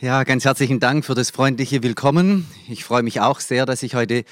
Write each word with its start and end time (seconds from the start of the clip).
Ja, 0.00 0.22
ganz 0.22 0.44
herzlichen 0.44 0.78
Dank 0.78 1.04
für 1.04 1.16
das 1.16 1.30
freundliche 1.30 1.82
Willkommen. 1.82 2.46
Ich 2.68 2.84
freue 2.84 3.02
mich 3.02 3.20
auch 3.20 3.40
sehr, 3.40 3.66
dass 3.66 3.82
ich 3.82 3.96
heute 3.96 4.22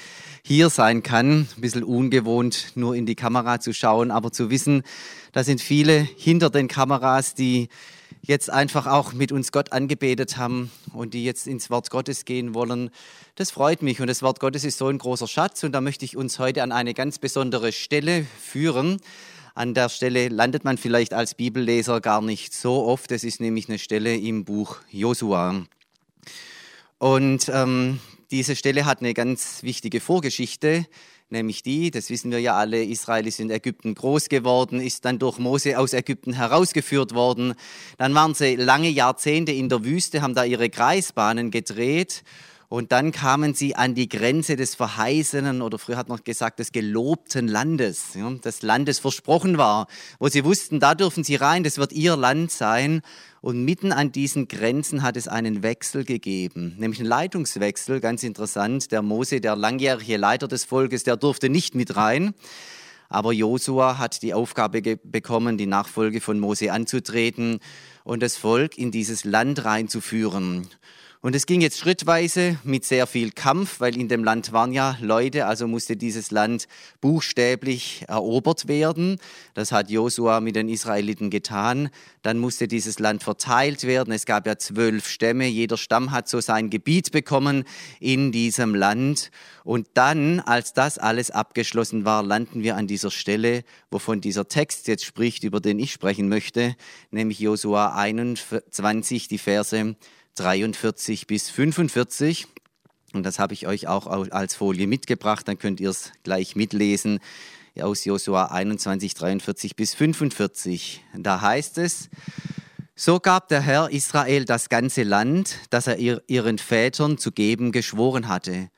hier 0.41 0.69
sein 0.69 1.03
kann. 1.03 1.49
Ein 1.57 1.61
bisschen 1.61 1.83
ungewohnt, 1.83 2.71
nur 2.75 2.95
in 2.95 3.05
die 3.05 3.15
Kamera 3.15 3.59
zu 3.59 3.73
schauen, 3.73 4.09
aber 4.09 4.31
zu 4.31 4.49
wissen, 4.49 4.83
da 5.33 5.43
sind 5.43 5.59
viele 5.59 6.07
hinter 6.15 6.49
den 6.49 6.69
Kameras, 6.69 7.33
die 7.33 7.67
jetzt 8.21 8.49
einfach 8.49 8.87
auch 8.87 9.11
mit 9.11 9.33
uns 9.33 9.51
Gott 9.51 9.73
angebetet 9.73 10.37
haben 10.37 10.71
und 10.93 11.13
die 11.13 11.25
jetzt 11.25 11.47
ins 11.47 11.69
Wort 11.69 11.89
Gottes 11.89 12.23
gehen 12.23 12.53
wollen. 12.53 12.89
Das 13.35 13.51
freut 13.51 13.81
mich 13.81 13.99
und 13.99 14.07
das 14.07 14.21
Wort 14.21 14.39
Gottes 14.39 14.63
ist 14.63 14.77
so 14.77 14.87
ein 14.87 14.97
großer 14.97 15.27
Schatz 15.27 15.65
und 15.65 15.73
da 15.73 15.81
möchte 15.81 16.05
ich 16.05 16.15
uns 16.15 16.39
heute 16.39 16.63
an 16.63 16.71
eine 16.71 16.93
ganz 16.93 17.19
besondere 17.19 17.73
Stelle 17.73 18.25
führen. 18.41 19.01
An 19.57 19.73
der 19.73 19.89
Stelle 19.89 20.27
landet 20.27 20.65
man 20.65 20.77
vielleicht 20.77 21.15
als 21.15 21.33
Bibelleser 21.33 21.99
gar 21.99 22.21
nicht 22.21 22.53
so 22.53 22.85
oft. 22.85 23.09
Das 23.09 23.23
ist 23.23 23.41
nämlich 23.41 23.67
eine 23.67 23.79
Stelle 23.79 24.15
im 24.15 24.45
Buch 24.45 24.77
Josua. 24.91 25.65
Und 26.99 27.49
ähm, 27.51 27.99
diese 28.29 28.55
Stelle 28.55 28.85
hat 28.85 28.99
eine 28.99 29.15
ganz 29.15 29.63
wichtige 29.63 29.99
Vorgeschichte, 29.99 30.85
nämlich 31.31 31.63
die, 31.63 31.89
das 31.89 32.11
wissen 32.11 32.29
wir 32.29 32.39
ja 32.39 32.55
alle, 32.55 32.83
Israel 32.83 33.25
ist 33.25 33.39
in 33.39 33.49
Ägypten 33.49 33.95
groß 33.95 34.29
geworden, 34.29 34.79
ist 34.79 35.05
dann 35.05 35.17
durch 35.17 35.39
Mose 35.39 35.79
aus 35.79 35.93
Ägypten 35.93 36.33
herausgeführt 36.33 37.15
worden. 37.15 37.55
Dann 37.97 38.13
waren 38.13 38.35
sie 38.35 38.57
lange 38.57 38.89
Jahrzehnte 38.89 39.53
in 39.53 39.69
der 39.69 39.83
Wüste, 39.83 40.21
haben 40.21 40.35
da 40.35 40.43
ihre 40.43 40.69
Kreisbahnen 40.69 41.49
gedreht 41.49 42.21
und 42.69 42.91
dann 42.91 43.11
kamen 43.13 43.53
sie 43.53 43.75
an 43.75 43.95
die 43.95 44.09
Grenze 44.09 44.57
des 44.57 44.75
verheißenen 44.75 45.61
oder 45.61 45.79
früher 45.79 45.95
hat 45.95 46.09
man 46.09 46.19
gesagt 46.23 46.59
des 46.59 46.73
gelobten 46.73 47.47
Landes, 47.47 48.13
ja, 48.15 48.29
das 48.41 48.61
Landes 48.61 48.99
versprochen 48.99 49.57
war, 49.57 49.87
wo 50.19 50.27
sie 50.27 50.43
wussten, 50.43 50.81
da 50.81 50.93
dürfen 50.93 51.23
sie 51.23 51.35
rein, 51.35 51.63
das 51.63 51.77
wird 51.77 51.93
ihr 51.93 52.17
Land 52.17 52.51
sein. 52.51 53.01
Und 53.39 53.63
mitten 53.63 53.93
an 53.93 54.11
diesen 54.11 54.49
Grenzen 54.49 55.03
hat 55.03 55.15
es 55.15 55.29
einen 55.29 55.63
Wechsel 55.63 56.03
gegeben, 56.03 56.75
nämlich 56.79 56.99
einen 56.99 57.07
Leitungswechsel, 57.07 58.01
ganz 58.01 58.23
interessant. 58.23 58.91
Der 58.91 59.01
Mose, 59.01 59.39
der 59.39 59.55
langjährige 59.55 60.17
Leiter 60.17 60.49
des 60.49 60.65
Volkes, 60.65 61.03
der 61.03 61.15
durfte 61.15 61.47
nicht 61.47 61.73
mit 61.73 61.95
rein. 61.95 62.33
Aber 63.09 63.31
Josua 63.31 63.99
hat 63.99 64.21
die 64.21 64.33
Aufgabe 64.33 64.81
bekommen, 64.81 65.57
die 65.57 65.67
Nachfolge 65.67 66.19
von 66.19 66.39
Mose 66.39 66.73
anzutreten 66.73 67.59
und 68.03 68.21
das 68.21 68.35
Volk 68.35 68.77
in 68.77 68.91
dieses 68.91 69.23
Land 69.23 69.63
reinzuführen. 69.63 70.67
Und 71.21 71.35
es 71.35 71.47
ging 71.47 71.61
jetzt 71.61 71.79
schrittweise 71.79 72.59
mit 72.63 72.85
sehr 72.85 73.07
viel 73.07 73.31
Kampf, 73.31 73.79
weil 73.79 73.97
in 73.97 74.07
dem 74.07 74.23
Land 74.23 74.53
waren 74.53 74.71
ja 74.71 74.97
Leute, 75.01 75.47
also 75.47 75.67
musste 75.67 75.97
dieses 75.97 76.29
Land 76.29 76.67
buchstäblich 77.01 78.05
erobert 78.07 78.67
werden. 78.67 79.17
Das 79.55 79.71
hat 79.71 79.89
Josua 79.89 80.41
mit 80.41 80.55
den 80.55 80.69
Israeliten 80.69 81.31
getan. 81.31 81.89
Dann 82.21 82.37
musste 82.37 82.67
dieses 82.67 82.99
Land 82.99 83.23
verteilt 83.23 83.83
werden. 83.83 84.13
Es 84.13 84.25
gab 84.25 84.45
ja 84.45 84.57
zwölf 84.57 85.07
Stämme. 85.09 85.47
Jeder 85.47 85.77
Stamm 85.77 86.11
hat 86.11 86.29
so 86.29 86.39
sein 86.39 86.69
Gebiet 86.69 87.11
bekommen 87.11 87.63
in 87.99 88.31
diesem 88.31 88.75
Land. 88.75 89.31
Und 89.63 89.87
dann, 89.95 90.39
als 90.39 90.73
das 90.73 90.99
alles 90.99 91.31
abgeschlossen 91.31 92.05
war, 92.05 92.21
landen 92.21 92.61
wir 92.61 92.75
an 92.75 92.85
dieser 92.85 93.11
Stelle, 93.11 93.63
wovon 93.89 94.21
dieser 94.21 94.47
Text 94.47 94.87
jetzt 94.87 95.03
spricht, 95.03 95.43
über 95.43 95.59
den 95.61 95.79
ich 95.79 95.91
sprechen 95.91 96.29
möchte, 96.29 96.75
nämlich 97.09 97.39
Josua 97.39 97.95
21, 97.95 99.27
die 99.27 99.39
Verse 99.39 99.95
43 100.37 101.27
bis 101.27 101.49
45. 101.49 102.47
Und 103.13 103.23
das 103.23 103.39
habe 103.39 103.53
ich 103.53 103.67
euch 103.67 103.87
auch 103.87 104.07
als 104.07 104.55
Folie 104.55 104.87
mitgebracht, 104.87 105.47
dann 105.47 105.57
könnt 105.57 105.79
ihr 105.79 105.89
es 105.89 106.11
gleich 106.23 106.55
mitlesen 106.55 107.19
aus 107.81 108.05
Josua 108.05 108.45
21, 108.45 109.13
43 109.13 109.75
bis 109.75 109.93
45. 109.93 111.03
Da 111.15 111.41
heißt 111.41 111.77
es, 111.77 112.09
so 112.95 113.19
gab 113.19 113.47
der 113.49 113.61
Herr 113.61 113.91
Israel 113.91 114.45
das 114.45 114.69
ganze 114.69 115.03
Land, 115.03 115.57
das 115.69 115.87
er 115.87 115.97
ihren 115.99 116.57
Vätern 116.57 117.17
zu 117.17 117.31
geben 117.31 117.71
geschworen 117.71 118.27
hatte. 118.27 118.69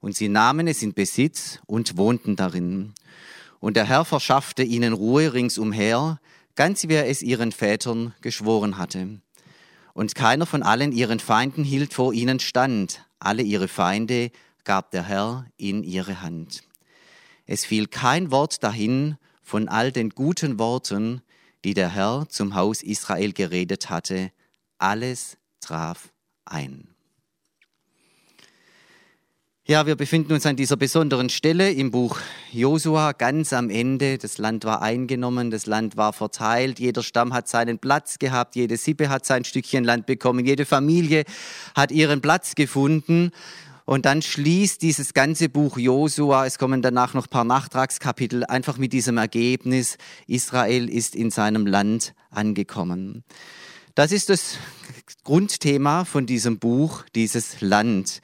Und 0.00 0.16
sie 0.16 0.28
nahmen 0.28 0.66
es 0.66 0.82
in 0.82 0.94
Besitz 0.94 1.60
und 1.66 1.96
wohnten 1.96 2.36
darin. 2.36 2.94
Und 3.60 3.76
der 3.76 3.84
Herr 3.84 4.04
verschaffte 4.04 4.62
ihnen 4.62 4.92
Ruhe 4.92 5.32
ringsumher, 5.32 6.20
ganz 6.54 6.88
wie 6.88 6.94
er 6.94 7.08
es 7.08 7.22
ihren 7.22 7.52
Vätern 7.52 8.14
geschworen 8.20 8.78
hatte. 8.78 9.20
Und 9.98 10.14
keiner 10.14 10.46
von 10.46 10.62
allen 10.62 10.92
ihren 10.92 11.18
Feinden 11.18 11.64
hielt 11.64 11.92
vor 11.92 12.12
ihnen 12.12 12.38
stand. 12.38 13.04
Alle 13.18 13.42
ihre 13.42 13.66
Feinde 13.66 14.30
gab 14.62 14.92
der 14.92 15.02
Herr 15.02 15.46
in 15.56 15.82
ihre 15.82 16.22
Hand. 16.22 16.62
Es 17.46 17.64
fiel 17.64 17.88
kein 17.88 18.30
Wort 18.30 18.62
dahin 18.62 19.16
von 19.42 19.66
all 19.66 19.90
den 19.90 20.10
guten 20.10 20.60
Worten, 20.60 21.20
die 21.64 21.74
der 21.74 21.88
Herr 21.88 22.26
zum 22.28 22.54
Haus 22.54 22.84
Israel 22.84 23.32
geredet 23.32 23.90
hatte. 23.90 24.30
Alles 24.78 25.36
traf 25.60 26.12
ein. 26.44 26.94
Ja, 29.70 29.84
wir 29.84 29.96
befinden 29.96 30.32
uns 30.32 30.46
an 30.46 30.56
dieser 30.56 30.78
besonderen 30.78 31.28
Stelle 31.28 31.70
im 31.70 31.90
Buch 31.90 32.20
Josua, 32.52 33.12
ganz 33.12 33.52
am 33.52 33.68
Ende. 33.68 34.16
Das 34.16 34.38
Land 34.38 34.64
war 34.64 34.80
eingenommen, 34.80 35.50
das 35.50 35.66
Land 35.66 35.98
war 35.98 36.14
verteilt, 36.14 36.78
jeder 36.80 37.02
Stamm 37.02 37.34
hat 37.34 37.48
seinen 37.48 37.78
Platz 37.78 38.18
gehabt, 38.18 38.56
jede 38.56 38.78
Sippe 38.78 39.10
hat 39.10 39.26
sein 39.26 39.44
Stückchen 39.44 39.84
Land 39.84 40.06
bekommen, 40.06 40.46
jede 40.46 40.64
Familie 40.64 41.24
hat 41.76 41.92
ihren 41.92 42.22
Platz 42.22 42.54
gefunden. 42.54 43.30
Und 43.84 44.06
dann 44.06 44.22
schließt 44.22 44.80
dieses 44.80 45.12
ganze 45.12 45.50
Buch 45.50 45.76
Josua, 45.76 46.46
es 46.46 46.56
kommen 46.56 46.80
danach 46.80 47.12
noch 47.12 47.26
ein 47.26 47.30
paar 47.30 47.44
Nachtragskapitel, 47.44 48.44
einfach 48.44 48.78
mit 48.78 48.94
diesem 48.94 49.18
Ergebnis, 49.18 49.98
Israel 50.26 50.88
ist 50.88 51.14
in 51.14 51.30
seinem 51.30 51.66
Land 51.66 52.14
angekommen. 52.30 53.22
Das 53.94 54.12
ist 54.12 54.30
das 54.30 54.56
Grundthema 55.24 56.06
von 56.06 56.24
diesem 56.24 56.58
Buch, 56.58 57.04
dieses 57.14 57.60
Land. 57.60 58.22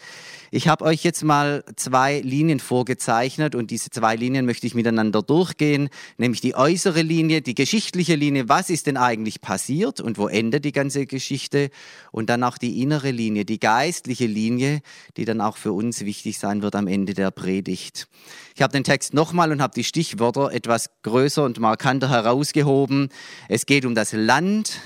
Ich 0.56 0.68
habe 0.68 0.84
euch 0.84 1.02
jetzt 1.02 1.24
mal 1.24 1.64
zwei 1.74 2.20
Linien 2.20 2.60
vorgezeichnet 2.60 3.56
und 3.56 3.72
diese 3.72 3.90
zwei 3.90 4.14
Linien 4.14 4.46
möchte 4.46 4.68
ich 4.68 4.76
miteinander 4.76 5.20
durchgehen, 5.20 5.88
nämlich 6.16 6.40
die 6.42 6.54
äußere 6.54 7.02
Linie, 7.02 7.42
die 7.42 7.56
geschichtliche 7.56 8.14
Linie, 8.14 8.48
was 8.48 8.70
ist 8.70 8.86
denn 8.86 8.96
eigentlich 8.96 9.40
passiert 9.40 10.00
und 10.00 10.16
wo 10.16 10.28
endet 10.28 10.64
die 10.64 10.70
ganze 10.70 11.06
Geschichte 11.06 11.70
und 12.12 12.30
dann 12.30 12.44
auch 12.44 12.56
die 12.56 12.80
innere 12.82 13.10
Linie, 13.10 13.44
die 13.44 13.58
geistliche 13.58 14.26
Linie, 14.26 14.80
die 15.16 15.24
dann 15.24 15.40
auch 15.40 15.56
für 15.56 15.72
uns 15.72 16.04
wichtig 16.04 16.38
sein 16.38 16.62
wird 16.62 16.76
am 16.76 16.86
Ende 16.86 17.14
der 17.14 17.32
Predigt. 17.32 18.06
Ich 18.54 18.62
habe 18.62 18.72
den 18.72 18.84
Text 18.84 19.12
nochmal 19.12 19.50
und 19.50 19.60
habe 19.60 19.74
die 19.74 19.82
Stichwörter 19.82 20.52
etwas 20.52 20.88
größer 21.02 21.42
und 21.42 21.58
markanter 21.58 22.10
herausgehoben. 22.10 23.08
Es 23.48 23.66
geht 23.66 23.84
um 23.84 23.96
das 23.96 24.12
Land, 24.12 24.78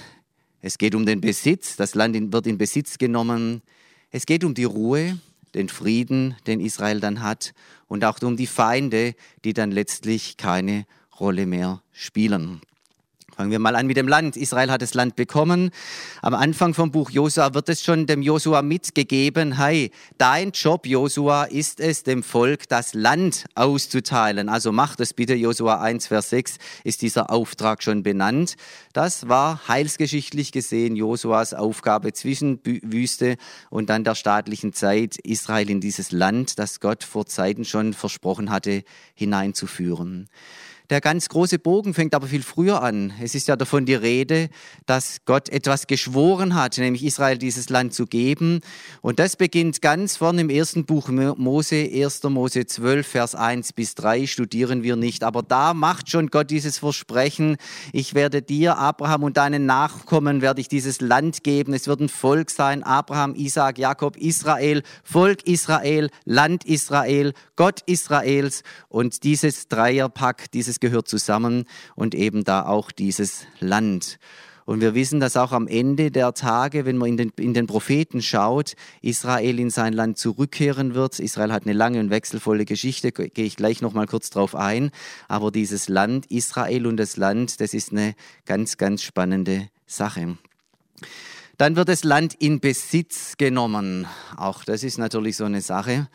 es 0.63 0.79
geht 0.79 0.95
um 0.95 1.05
den 1.05 1.21
Besitz, 1.21 1.77
das 1.77 1.95
Land 1.95 2.33
wird 2.33 2.47
in 2.47 2.57
Besitz 2.57 2.97
genommen. 2.97 3.61
Es 4.11 4.25
geht 4.25 4.45
um 4.45 4.55
die 4.55 4.65
Ruhe, 4.65 5.19
den 5.55 5.69
Frieden, 5.69 6.37
den 6.47 6.61
Israel 6.61 7.01
dann 7.01 7.23
hat 7.23 7.55
und 7.87 8.05
auch 8.05 8.21
um 8.23 8.37
die 8.37 8.47
Feinde, 8.47 9.15
die 9.45 9.53
dann 9.53 9.71
letztlich 9.71 10.37
keine 10.37 10.87
Rolle 11.19 11.47
mehr 11.47 11.83
spielen. 11.93 12.61
Fangen 13.37 13.53
wir 13.53 13.61
mal 13.61 13.77
an 13.77 13.87
mit 13.87 13.97
dem 13.97 14.09
Land. 14.09 14.37
Israel 14.37 14.71
hat 14.71 14.83
das 14.83 14.95
Land 14.95 15.15
bekommen. 15.15 15.71
Am 16.23 16.35
Anfang 16.35 16.75
vom 16.75 16.91
Buch 16.91 17.11
Josua 17.11 17.55
wird 17.55 17.69
es 17.69 17.85
schon 17.85 18.07
dem 18.07 18.21
Josua 18.21 18.63
mitgegeben, 18.63 19.59
hey, 19.59 19.93
dein 20.17 20.51
Job, 20.51 20.87
Josua, 20.87 21.45
ist 21.45 21.79
es, 21.79 22.03
dem 22.03 22.25
Volk 22.25 22.69
das 22.69 22.95
Land 22.95 23.45
auszuteilen. 23.55 24.49
Also 24.49 24.73
mach 24.73 24.97
das 24.97 25.13
bitte. 25.13 25.35
Josua 25.35 25.81
1, 25.81 26.09
Vers 26.09 26.31
6 26.31 26.57
ist 26.83 27.03
dieser 27.03 27.31
Auftrag 27.31 27.83
schon 27.83 28.03
benannt. 28.03 28.57
Das 28.93 29.29
war 29.29 29.69
heilsgeschichtlich 29.69 30.51
gesehen 30.51 30.97
Josuas 30.97 31.55
Aufgabe 31.55 32.13
zwischen 32.13 32.61
Wüste 32.65 33.37
und 33.71 33.89
dann 33.89 34.03
der 34.03 34.17
staatlichen 34.17 34.73
Zeit, 34.73 35.17
Israel 35.19 35.71
in 35.71 35.81
dieses 35.81 36.11
Land, 36.11 36.59
das 36.59 36.81
Gott 36.81 37.05
vor 37.05 37.27
Zeiten 37.27 37.65
schon 37.65 37.93
versprochen 37.93 38.51
hatte, 38.51 38.83
hineinzuführen. 39.15 40.29
Der 40.91 41.03
ganz 41.03 41.29
große 41.29 41.59
Bogen 41.59 41.93
fängt 41.93 42.15
aber 42.15 42.29
viel 42.29 42.43
früher 42.43 42.83
an. 42.83 43.13
Es 43.21 43.35
ist 43.35 43.47
ja 43.47 43.57
davon 43.57 43.85
die 43.85 43.95
Rede, 43.95 44.49
dass 44.87 45.19
Gott 45.27 45.51
etwas 45.51 45.87
geschworen 45.87 46.55
hat, 46.55 46.79
nämlich 46.79 47.05
Israel 47.05 47.37
dieses 47.37 47.69
Land 47.69 47.93
zu 47.93 48.07
geben. 48.07 48.61
Und 49.03 49.19
das 49.19 49.37
beginnt 49.37 49.83
ganz 49.83 50.17
vorne 50.17 50.41
im 50.41 50.49
ersten 50.49 50.87
Buch 50.87 51.09
Mose, 51.09 51.77
1. 51.77 52.23
Mose 52.23 52.65
12, 52.65 53.07
Vers 53.07 53.35
1 53.35 53.75
bis 53.75 53.97
3, 53.97 54.27
studieren 54.27 54.83
wir 54.83 54.97
nicht. 54.97 55.25
Aber 55.25 55.43
da 55.43 55.75
macht 55.75 56.09
schon 56.09 56.29
Gott 56.29 56.49
dieses 56.49 56.79
Versprechen, 56.79 57.59
ich 57.93 58.15
werde 58.15 58.41
dir, 58.41 58.79
Abraham 58.79 59.25
und 59.25 59.37
deinen 59.37 59.67
Nachkommen, 59.67 60.41
werde 60.41 60.63
ich 60.63 60.69
dieses 60.69 61.03
Land 61.03 61.45
geben. 61.45 61.75
Es 61.75 61.87
wird 61.87 62.01
ein 62.01 62.09
Volk 62.09 62.49
sein, 62.49 62.83
Abraham, 62.83 63.35
Isaac, 63.35 63.77
Jakob, 63.77 64.17
Israel, 64.17 64.83
Volk 65.05 65.47
Israel, 65.47 66.09
Land 66.25 66.65
Israel, 66.65 67.35
Gott 67.57 67.83
Israels. 67.85 68.63
Und 68.89 69.23
dieses 69.25 69.69
Dreierpack, 69.69 70.51
dieses 70.53 70.78
gehört 70.81 71.09
zusammen 71.09 71.65
und 71.95 72.15
eben 72.15 72.45
da 72.45 72.67
auch 72.67 72.91
dieses 72.91 73.47
Land. 73.61 74.19
Und 74.69 74.83
wir 74.83 74.95
wissen, 74.95 75.19
dass 75.19 75.39
auch 75.39 75.53
am 75.53 75.67
Ende 75.67 76.11
der 76.11 76.35
Tage, 76.35 76.85
wenn 76.85 76.99
man 76.99 77.09
in 77.09 77.17
den, 77.17 77.33
in 77.39 77.55
den 77.55 77.67
Propheten 77.67 78.21
schaut, 78.21 78.75
Israel 79.01 79.59
in 79.59 79.71
sein 79.71 79.95
Land 79.95 80.19
zurückkehren 80.19 80.95
wird. 80.95 81.21
Israel 81.21 81.53
hat 81.53 81.65
eine 81.65 81.73
lange 81.73 82.01
und 82.01 82.11
wechselvolle 82.11 82.67
Geschichte, 82.67 83.11
gehe 83.11 83.47
ich 83.47 83.57
gleich 83.57 83.81
noch 83.81 83.95
mal 83.95 84.07
kurz 84.07 84.29
drauf 84.29 84.55
ein. 84.55 84.91
Aber 85.27 85.51
dieses 85.51 85.89
Land, 85.89 86.27
Israel 86.31 86.87
und 86.87 86.99
das 86.99 87.17
Land, 87.17 87.63
das 87.63 87.73
ist 87.73 87.93
eine 87.93 88.15
ganz, 88.45 88.77
ganz 88.77 89.03
spannende 89.03 89.71
Sache. 89.87 90.37
Dann 91.57 91.75
wird 91.75 91.89
das 91.89 92.05
Land 92.05 92.35
in 92.35 92.61
Besitz 92.61 93.39
genommen. 93.39 94.07
Auch 94.37 94.65
das 94.65 94.85
ist 94.85 94.99
natürlich 94.99 95.39
so 95.39 95.45
eine 95.45 95.63
Sache. 95.63 96.09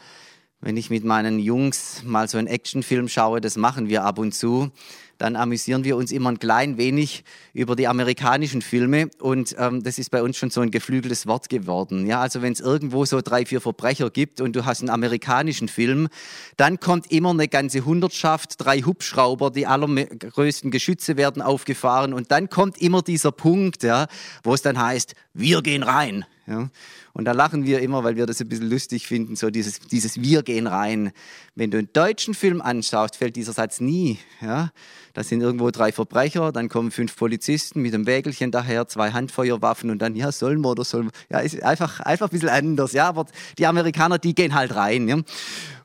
Wenn 0.66 0.78
ich 0.78 0.90
mit 0.90 1.04
meinen 1.04 1.40
Jungs 1.40 2.04
mal 2.06 2.30
so 2.30 2.38
einen 2.38 2.48
Actionfilm 2.48 3.10
schaue, 3.10 3.42
das 3.42 3.58
machen 3.58 3.90
wir 3.90 4.06
ab 4.06 4.18
und 4.18 4.34
zu, 4.34 4.72
dann 5.18 5.36
amüsieren 5.36 5.84
wir 5.84 5.98
uns 5.98 6.10
immer 6.14 6.32
ein 6.32 6.40
klein 6.40 6.78
wenig 6.78 7.26
über 7.54 7.76
die 7.76 7.86
amerikanischen 7.86 8.62
Filme 8.62 9.10
und 9.20 9.58
ähm, 9.60 9.84
das 9.84 10.00
ist 10.00 10.10
bei 10.10 10.24
uns 10.24 10.38
schon 10.38 10.52
so 10.52 10.62
ein 10.62 10.72
geflügeltes 10.72 11.28
Wort 11.28 11.50
geworden. 11.50 12.08
Ja, 12.08 12.22
also 12.22 12.42
wenn 12.42 12.54
es 12.54 12.62
irgendwo 12.62 13.04
so 13.04 13.20
drei, 13.20 13.46
vier 13.46 13.60
Verbrecher 13.60 14.10
gibt 14.10 14.40
und 14.40 14.56
du 14.56 14.64
hast 14.64 14.80
einen 14.80 14.90
amerikanischen 14.90 15.68
Film, 15.68 16.08
dann 16.56 16.80
kommt 16.80 17.12
immer 17.12 17.32
eine 17.32 17.50
ganze 17.50 17.84
Hundertschaft, 17.84 18.56
drei 18.64 18.84
Hubschrauber, 18.84 19.52
die 19.52 19.68
allergrößten 19.68 20.72
Geschütze 20.72 21.18
werden 21.18 21.42
aufgefahren 21.42 22.14
und 22.14 22.32
dann 22.32 22.50
kommt 22.50 22.78
immer 22.78 23.02
dieser 23.02 23.34
Punkt, 23.34 23.84
ja, 23.84 24.08
wo 24.44 24.54
es 24.54 24.62
dann 24.62 24.82
heißt, 24.82 25.14
wir 25.34 25.62
gehen 25.62 25.84
rein. 25.84 26.24
Ja. 26.46 26.70
Und 27.14 27.26
da 27.26 27.32
lachen 27.32 27.66
wir 27.66 27.80
immer, 27.80 28.04
weil 28.04 28.18
wir 28.18 28.26
das 28.26 28.42
ein 28.42 28.50
bisschen 28.50 28.70
lustig 28.70 29.08
finden, 29.08 29.36
so 29.36 29.50
dieses, 29.50 29.80
dieses 29.80 30.22
Wir 30.22 30.44
gehen 30.44 30.68
rein. 30.68 31.12
Wenn 31.56 31.72
du 31.72 31.78
einen 31.78 31.94
deutschen 31.94 32.34
Film 32.34 32.62
anschaust, 32.62 33.16
fällt 33.16 33.36
dieser 33.36 33.54
Satz 33.54 33.80
nie. 33.80 34.20
Ja? 34.42 34.72
Da 35.14 35.24
sind 35.24 35.42
irgendwo 35.42 35.70
drei 35.70 35.92
Verbrecher, 35.92 36.52
dann 36.52 36.70
kommen 36.70 36.92
fünf 36.92 37.16
Polizisten 37.16 37.82
mit 37.82 37.94
einem 37.94 38.08
Wägelchen 38.08 38.52
daher, 38.52 38.88
zwei 38.88 39.12
Handfeuerwaffen 39.12 39.92
und 39.92 40.02
dann, 40.02 40.16
ja, 40.16 40.32
sollen 40.32 40.62
wir 40.62 40.72
oder 40.72 40.84
sollen 40.84 41.06
wir. 41.06 41.12
Ja, 41.30 41.40
ist 41.40 41.62
einfach, 41.64 42.00
einfach 42.00 42.28
ein 42.28 42.32
bisschen 42.32 42.50
anders. 42.50 42.94
Ja, 42.94 43.08
aber 43.08 43.28
die 43.58 43.68
Amerikaner, 43.68 44.18
die 44.18 44.34
gehen 44.34 44.56
halt 44.56 44.76
rein. 44.76 45.08
Ja? 45.08 45.20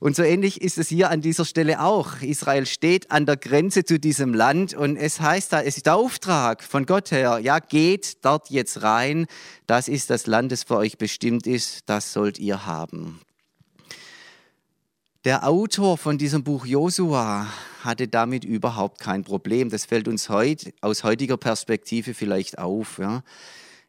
Und 0.01 0.17
so 0.17 0.23
ähnlich 0.23 0.63
ist 0.63 0.79
es 0.79 0.89
hier 0.89 1.11
an 1.11 1.21
dieser 1.21 1.45
Stelle 1.45 1.83
auch. 1.83 2.23
Israel 2.23 2.67
steht 2.67 3.11
an 3.11 3.27
der 3.27 3.37
Grenze 3.37 3.85
zu 3.85 3.99
diesem 3.99 4.33
Land 4.33 4.73
und 4.75 4.97
es 4.97 5.21
heißt 5.21 5.53
da, 5.53 5.61
es 5.61 5.77
ist 5.77 5.87
der 5.87 5.97
Auftrag 5.97 6.63
von 6.63 6.87
Gott 6.87 7.11
her, 7.11 7.39
ja, 7.43 7.59
geht 7.59 8.25
dort 8.25 8.49
jetzt 8.49 8.83
rein. 8.83 9.27
Das 9.67 9.89
ist 9.89 10.09
das 10.09 10.27
Land, 10.27 10.48
das 10.49 10.65
für 10.65 10.77
euch 10.77 10.99
bestimmt 10.99 11.47
ist. 11.47 11.83
Das 11.87 12.13
sollt 12.13 12.39
ihr 12.39 12.67
haben. 12.67 13.21
Der 15.25 15.47
Autor 15.47 15.99
von 15.99 16.17
diesem 16.17 16.45
Buch 16.45 16.65
Josua 16.65 17.49
hatte 17.83 18.09
damit 18.09 18.45
überhaupt 18.45 19.01
kein 19.01 19.25
Problem. 19.25 19.69
Das 19.69 19.85
fällt 19.85 20.09
uns 20.09 20.29
heute 20.29 20.73
aus 20.81 21.05
heutiger 21.05 21.37
Perspektive 21.37 22.15
vielleicht 22.15 22.59
auf. 22.59 22.99
Ja. 22.99 23.23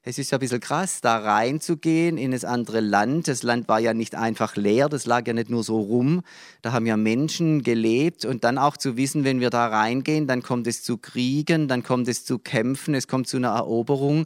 Es 0.02 0.18
ist 0.18 0.32
ja 0.32 0.38
ein 0.38 0.40
bisschen 0.40 0.60
krass, 0.60 1.02
da 1.02 1.18
reinzugehen 1.18 2.18
in 2.18 2.32
das 2.32 2.46
andere 2.46 2.80
Land. 2.80 3.28
Das 3.28 3.44
Land 3.44 3.68
war 3.68 3.80
ja 3.80 3.94
nicht 3.94 4.16
einfach 4.16 4.56
leer, 4.56 4.90
das 4.90 5.06
lag 5.06 5.28
ja 5.28 5.34
nicht 5.34 5.50
nur 5.50 5.64
so 5.64 5.80
rum. 5.80 6.22
Da 6.62 6.72
haben 6.72 6.86
ja 6.86 6.98
Menschen 6.98 7.64
gelebt 7.64 8.26
und 8.26 8.44
dann 8.44 8.58
auch 8.58 8.78
zu 8.78 8.98
wissen, 8.98 9.24
wenn 9.24 9.40
wir 9.40 9.50
da 9.50 9.68
reingehen, 9.68 10.26
dann 10.26 10.42
kommt 10.42 10.68
es 10.68 10.84
zu 10.84 10.98
Kriegen, 10.98 11.68
dann 11.68 11.84
kommt 11.84 12.08
es 12.08 12.26
zu 12.26 12.40
Kämpfen, 12.40 12.96
es 12.96 13.08
kommt 13.08 13.28
zu 13.28 13.38
einer 13.38 13.50
Eroberung. 13.50 14.26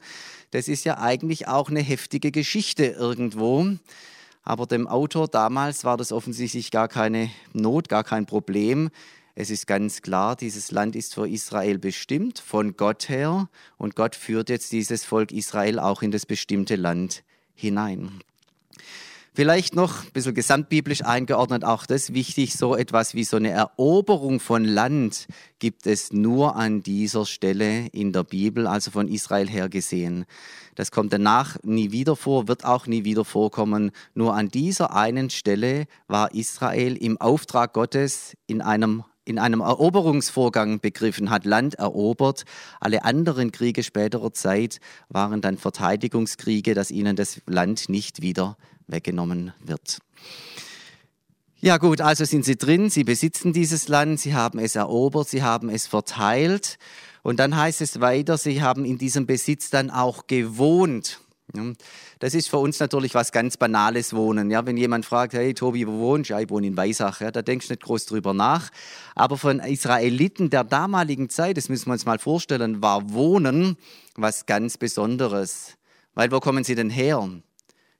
Das 0.53 0.67
ist 0.67 0.85
ja 0.85 0.99
eigentlich 0.99 1.47
auch 1.47 1.71
eine 1.71 1.79
heftige 1.79 2.31
Geschichte 2.31 2.85
irgendwo. 2.85 3.65
Aber 4.43 4.67
dem 4.67 4.87
Autor 4.87 5.27
damals 5.27 5.83
war 5.83 5.97
das 5.97 6.11
offensichtlich 6.11 6.69
gar 6.69 6.87
keine 6.87 7.31
Not, 7.53 7.89
gar 7.89 8.03
kein 8.03 8.27
Problem. 8.27 8.91
Es 9.33 9.49
ist 9.49 9.65
ganz 9.65 10.03
klar, 10.03 10.35
dieses 10.35 10.69
Land 10.69 10.95
ist 10.95 11.15
für 11.15 11.27
Israel 11.27 11.79
bestimmt, 11.79 12.37
von 12.37 12.77
Gott 12.77 13.09
her. 13.09 13.49
Und 13.79 13.95
Gott 13.95 14.15
führt 14.15 14.49
jetzt 14.49 14.71
dieses 14.73 15.05
Volk 15.05 15.31
Israel 15.31 15.79
auch 15.79 16.03
in 16.03 16.11
das 16.11 16.27
bestimmte 16.27 16.75
Land 16.75 17.23
hinein. 17.55 18.21
Vielleicht 19.35 19.75
noch 19.75 20.03
ein 20.03 20.11
bisschen 20.13 20.35
gesamtbiblisch 20.35 21.03
eingeordnet, 21.03 21.65
auch 21.65 21.87
das 21.87 22.13
wichtig, 22.13 22.53
so 22.53 22.75
etwas 22.75 23.15
wie 23.15 23.23
so 23.23 23.37
eine 23.37 23.49
Eroberung 23.49 24.39
von 24.39 24.63
Land 24.63 25.25
gibt 25.57 25.87
es 25.87 26.13
nur 26.13 26.55
an 26.55 26.83
dieser 26.83 27.25
Stelle 27.25 27.87
in 27.87 28.13
der 28.13 28.23
Bibel, 28.23 28.67
also 28.67 28.91
von 28.91 29.07
Israel 29.07 29.49
her 29.49 29.69
gesehen. 29.69 30.25
Das 30.75 30.91
kommt 30.91 31.13
danach 31.13 31.57
nie 31.63 31.91
wieder 31.91 32.15
vor, 32.15 32.47
wird 32.47 32.63
auch 32.63 32.85
nie 32.85 33.05
wieder 33.05 33.25
vorkommen. 33.25 33.89
Nur 34.13 34.35
an 34.35 34.49
dieser 34.49 34.95
einen 34.95 35.31
Stelle 35.31 35.85
war 36.07 36.35
Israel 36.35 36.95
im 36.95 37.19
Auftrag 37.19 37.73
Gottes 37.73 38.37
in 38.45 38.61
einem 38.61 39.03
in 39.25 39.39
einem 39.39 39.61
Eroberungsvorgang 39.61 40.81
begriffen, 40.81 41.29
hat 41.29 41.45
Land 41.45 41.75
erobert. 41.75 42.43
Alle 42.81 43.05
anderen 43.05 43.53
Kriege 43.53 43.81
späterer 43.81 44.33
Zeit 44.33 44.79
waren 45.07 45.39
dann 45.39 45.57
Verteidigungskriege, 45.57 46.73
dass 46.73 46.91
ihnen 46.91 47.15
das 47.15 47.41
Land 47.47 47.87
nicht 47.87 48.21
wieder 48.21 48.57
weggenommen 48.87 49.53
wird. 49.63 49.99
Ja 51.59 51.77
gut, 51.77 52.01
also 52.01 52.25
sind 52.25 52.43
sie 52.43 52.57
drin, 52.57 52.89
sie 52.89 53.05
besitzen 53.05 53.53
dieses 53.53 53.87
Land, 53.87 54.19
sie 54.19 54.33
haben 54.33 54.59
es 54.59 54.75
erobert, 54.75 55.29
sie 55.29 55.43
haben 55.43 55.69
es 55.69 55.87
verteilt. 55.87 56.77
Und 57.21 57.39
dann 57.39 57.55
heißt 57.55 57.79
es 57.79 58.01
weiter, 58.01 58.37
sie 58.37 58.61
haben 58.61 58.83
in 58.83 58.97
diesem 58.97 59.25
Besitz 59.25 59.69
dann 59.69 59.89
auch 59.89 60.27
gewohnt. 60.27 61.21
Das 62.19 62.33
ist 62.33 62.49
für 62.49 62.57
uns 62.57 62.79
natürlich 62.79 63.13
was 63.13 63.31
ganz 63.31 63.57
Banales 63.57 64.13
Wohnen. 64.13 64.49
Ja, 64.49 64.65
wenn 64.65 64.75
jemand 64.75 65.05
fragt, 65.05 65.33
hey 65.33 65.53
Tobi, 65.53 65.87
wo 65.87 65.99
wohnst 65.99 66.29
du? 66.29 66.33
Ja, 66.33 66.39
ich 66.39 66.49
wohne 66.49 66.67
in 66.67 66.75
Weisach. 66.75 67.21
Ja, 67.21 67.31
da 67.31 67.41
denkst 67.41 67.67
du 67.67 67.73
nicht 67.73 67.83
groß 67.83 68.07
drüber 68.07 68.33
nach. 68.33 68.69
Aber 69.13 69.37
von 69.37 69.59
Israeliten 69.59 70.49
der 70.49 70.63
damaligen 70.63 71.29
Zeit, 71.29 71.57
das 71.57 71.69
müssen 71.69 71.87
wir 71.87 71.93
uns 71.93 72.05
mal 72.05 72.19
vorstellen, 72.19 72.81
war 72.81 73.13
Wohnen 73.13 73.77
was 74.15 74.45
ganz 74.45 74.77
Besonderes. 74.77 75.77
Weil 76.15 76.31
wo 76.31 76.39
kommen 76.39 76.63
sie 76.63 76.75
denn 76.75 76.89
her? 76.89 77.29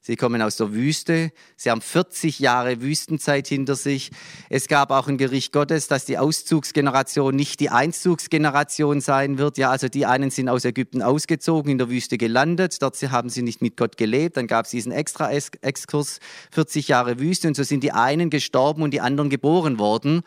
Sie 0.05 0.17
kommen 0.17 0.41
aus 0.41 0.57
der 0.57 0.73
Wüste. 0.73 1.31
Sie 1.55 1.71
haben 1.71 1.79
40 1.79 2.39
Jahre 2.39 2.81
Wüstenzeit 2.81 3.47
hinter 3.47 3.77
sich. 3.77 4.11
Es 4.49 4.67
gab 4.67 4.91
auch 4.91 5.07
ein 5.07 5.17
Gericht 5.17 5.53
Gottes, 5.53 5.87
dass 5.87 6.03
die 6.03 6.17
Auszugsgeneration 6.17 7.33
nicht 7.33 7.61
die 7.61 7.69
Einzugsgeneration 7.69 8.99
sein 8.99 9.37
wird. 9.37 9.57
Ja, 9.57 9.71
also 9.71 9.87
die 9.87 10.05
einen 10.05 10.29
sind 10.29 10.49
aus 10.49 10.65
Ägypten 10.65 11.01
ausgezogen, 11.01 11.71
in 11.71 11.77
der 11.77 11.89
Wüste 11.89 12.17
gelandet. 12.17 12.81
Dort 12.81 13.01
haben 13.11 13.29
sie 13.29 13.43
nicht 13.43 13.61
mit 13.61 13.77
Gott 13.77 13.95
gelebt. 13.95 14.35
Dann 14.35 14.47
gab 14.47 14.65
es 14.65 14.71
diesen 14.71 14.91
extra 14.91 15.31
Exkurs, 15.31 16.19
40 16.51 16.89
Jahre 16.89 17.21
Wüste. 17.21 17.47
Und 17.47 17.55
so 17.55 17.63
sind 17.63 17.81
die 17.81 17.93
einen 17.93 18.29
gestorben 18.29 18.83
und 18.83 18.91
die 18.91 18.99
anderen 18.99 19.29
geboren 19.29 19.79
worden. 19.79 20.23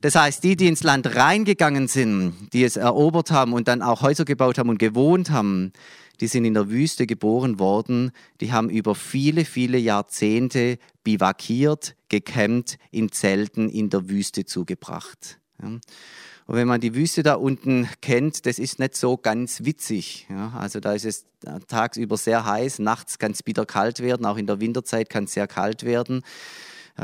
Das 0.00 0.14
heißt, 0.14 0.44
die, 0.44 0.54
die 0.54 0.68
ins 0.68 0.84
Land 0.84 1.16
reingegangen 1.16 1.88
sind, 1.88 2.34
die 2.52 2.62
es 2.62 2.76
erobert 2.76 3.32
haben 3.32 3.52
und 3.52 3.66
dann 3.66 3.82
auch 3.82 4.00
Häuser 4.02 4.24
gebaut 4.24 4.58
haben 4.58 4.68
und 4.68 4.78
gewohnt 4.78 5.32
haben, 5.32 5.72
die 6.20 6.26
sind 6.26 6.44
in 6.44 6.54
der 6.54 6.70
Wüste 6.70 7.06
geboren 7.06 7.58
worden, 7.58 8.12
die 8.40 8.52
haben 8.52 8.70
über 8.70 8.94
viele, 8.94 9.44
viele 9.44 9.78
Jahrzehnte 9.78 10.78
bivakiert, 11.04 11.94
gekämmt, 12.08 12.78
in 12.90 13.12
Zelten 13.12 13.68
in 13.68 13.90
der 13.90 14.08
Wüste 14.08 14.44
zugebracht. 14.44 15.38
Und 15.60 16.56
wenn 16.56 16.68
man 16.68 16.80
die 16.80 16.94
Wüste 16.94 17.22
da 17.22 17.34
unten 17.34 17.88
kennt, 18.00 18.46
das 18.46 18.58
ist 18.58 18.78
nicht 18.78 18.96
so 18.96 19.16
ganz 19.16 19.64
witzig. 19.64 20.26
Also 20.56 20.80
da 20.80 20.94
ist 20.94 21.04
es 21.04 21.26
tagsüber 21.66 22.16
sehr 22.16 22.44
heiß, 22.44 22.78
nachts 22.78 23.18
kann 23.18 23.32
es 23.32 23.42
bitter 23.42 23.66
kalt 23.66 24.00
werden, 24.00 24.24
auch 24.24 24.38
in 24.38 24.46
der 24.46 24.60
Winterzeit 24.60 25.10
kann 25.10 25.24
es 25.24 25.34
sehr 25.34 25.46
kalt 25.46 25.84
werden. 25.84 26.22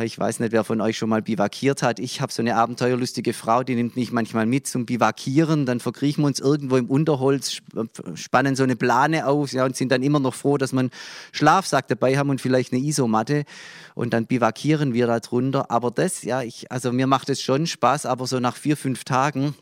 Ich 0.03 0.19
weiß 0.19 0.41
nicht, 0.41 0.51
wer 0.51 0.65
von 0.65 0.81
euch 0.81 0.99
schon 0.99 1.09
mal 1.09 1.23
bivakiert 1.23 1.83
hat. 1.85 2.01
Ich 2.01 2.21
habe 2.21 2.33
so 2.33 2.43
eine 2.43 2.57
abenteuerlustige 2.57 3.33
Frau, 3.33 3.63
die 3.63 3.77
nimmt 3.77 3.95
mich 3.95 4.11
manchmal 4.11 4.45
mit 4.45 4.67
zum 4.67 4.87
Bivakieren. 4.87 5.67
Dann 5.67 5.79
verkriechen 5.79 6.25
wir 6.25 6.27
uns 6.27 6.41
irgendwo 6.41 6.77
im 6.77 6.91
Unterholz, 6.91 7.61
spannen 8.17 8.57
so 8.57 8.65
eine 8.65 8.75
Plane 8.75 9.25
aus 9.25 9.53
ja, 9.53 9.65
und 9.65 9.77
sind 9.77 9.93
dann 9.93 10.03
immer 10.03 10.19
noch 10.19 10.35
froh, 10.35 10.59
dass 10.59 10.73
man 10.73 10.91
Schlafsack 11.31 11.87
dabei 11.87 12.19
haben 12.19 12.29
und 12.29 12.41
vielleicht 12.41 12.73
eine 12.73 12.83
Isomatte. 12.83 13.45
Und 13.95 14.15
dann 14.15 14.27
bivakieren 14.27 14.95
wir 14.95 15.07
da 15.07 15.21
drunter. 15.21 15.71
Aber 15.71 15.93
das, 15.93 16.23
ja, 16.23 16.43
ich, 16.43 16.73
also 16.73 16.91
mir 16.91 17.07
macht 17.07 17.29
es 17.29 17.41
schon 17.41 17.69
Spaß, 17.69 18.05
aber 18.07 18.27
so 18.27 18.41
nach 18.41 18.57
vier, 18.57 18.77
fünf 18.77 19.05
Tagen, 19.05 19.55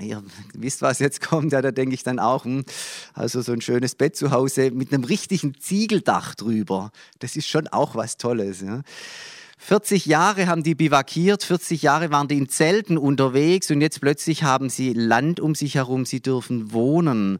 Ihr 0.00 0.24
wisst, 0.54 0.82
was 0.82 0.98
jetzt 0.98 1.20
kommt, 1.20 1.52
ja, 1.52 1.62
da 1.62 1.70
denke 1.70 1.94
ich 1.94 2.02
dann 2.02 2.18
auch, 2.18 2.44
hm, 2.44 2.64
also 3.12 3.42
so 3.42 3.52
ein 3.52 3.60
schönes 3.60 3.94
Bett 3.94 4.16
zu 4.16 4.32
Hause 4.32 4.72
mit 4.72 4.92
einem 4.92 5.04
richtigen 5.04 5.54
Ziegeldach 5.60 6.34
drüber, 6.34 6.90
das 7.20 7.36
ist 7.36 7.46
schon 7.46 7.68
auch 7.68 7.94
was 7.94 8.16
Tolles. 8.16 8.60
Ja. 8.60 8.82
40 9.58 10.06
Jahre 10.06 10.46
haben 10.46 10.62
die 10.62 10.74
bivakiert, 10.74 11.42
40 11.42 11.82
Jahre 11.82 12.10
waren 12.10 12.28
die 12.28 12.36
in 12.38 12.48
Zelten 12.48 12.98
unterwegs 12.98 13.70
und 13.70 13.80
jetzt 13.80 14.00
plötzlich 14.00 14.42
haben 14.42 14.68
sie 14.68 14.92
Land 14.92 15.40
um 15.40 15.54
sich 15.54 15.76
herum, 15.76 16.04
sie 16.04 16.20
dürfen 16.20 16.72
wohnen. 16.72 17.38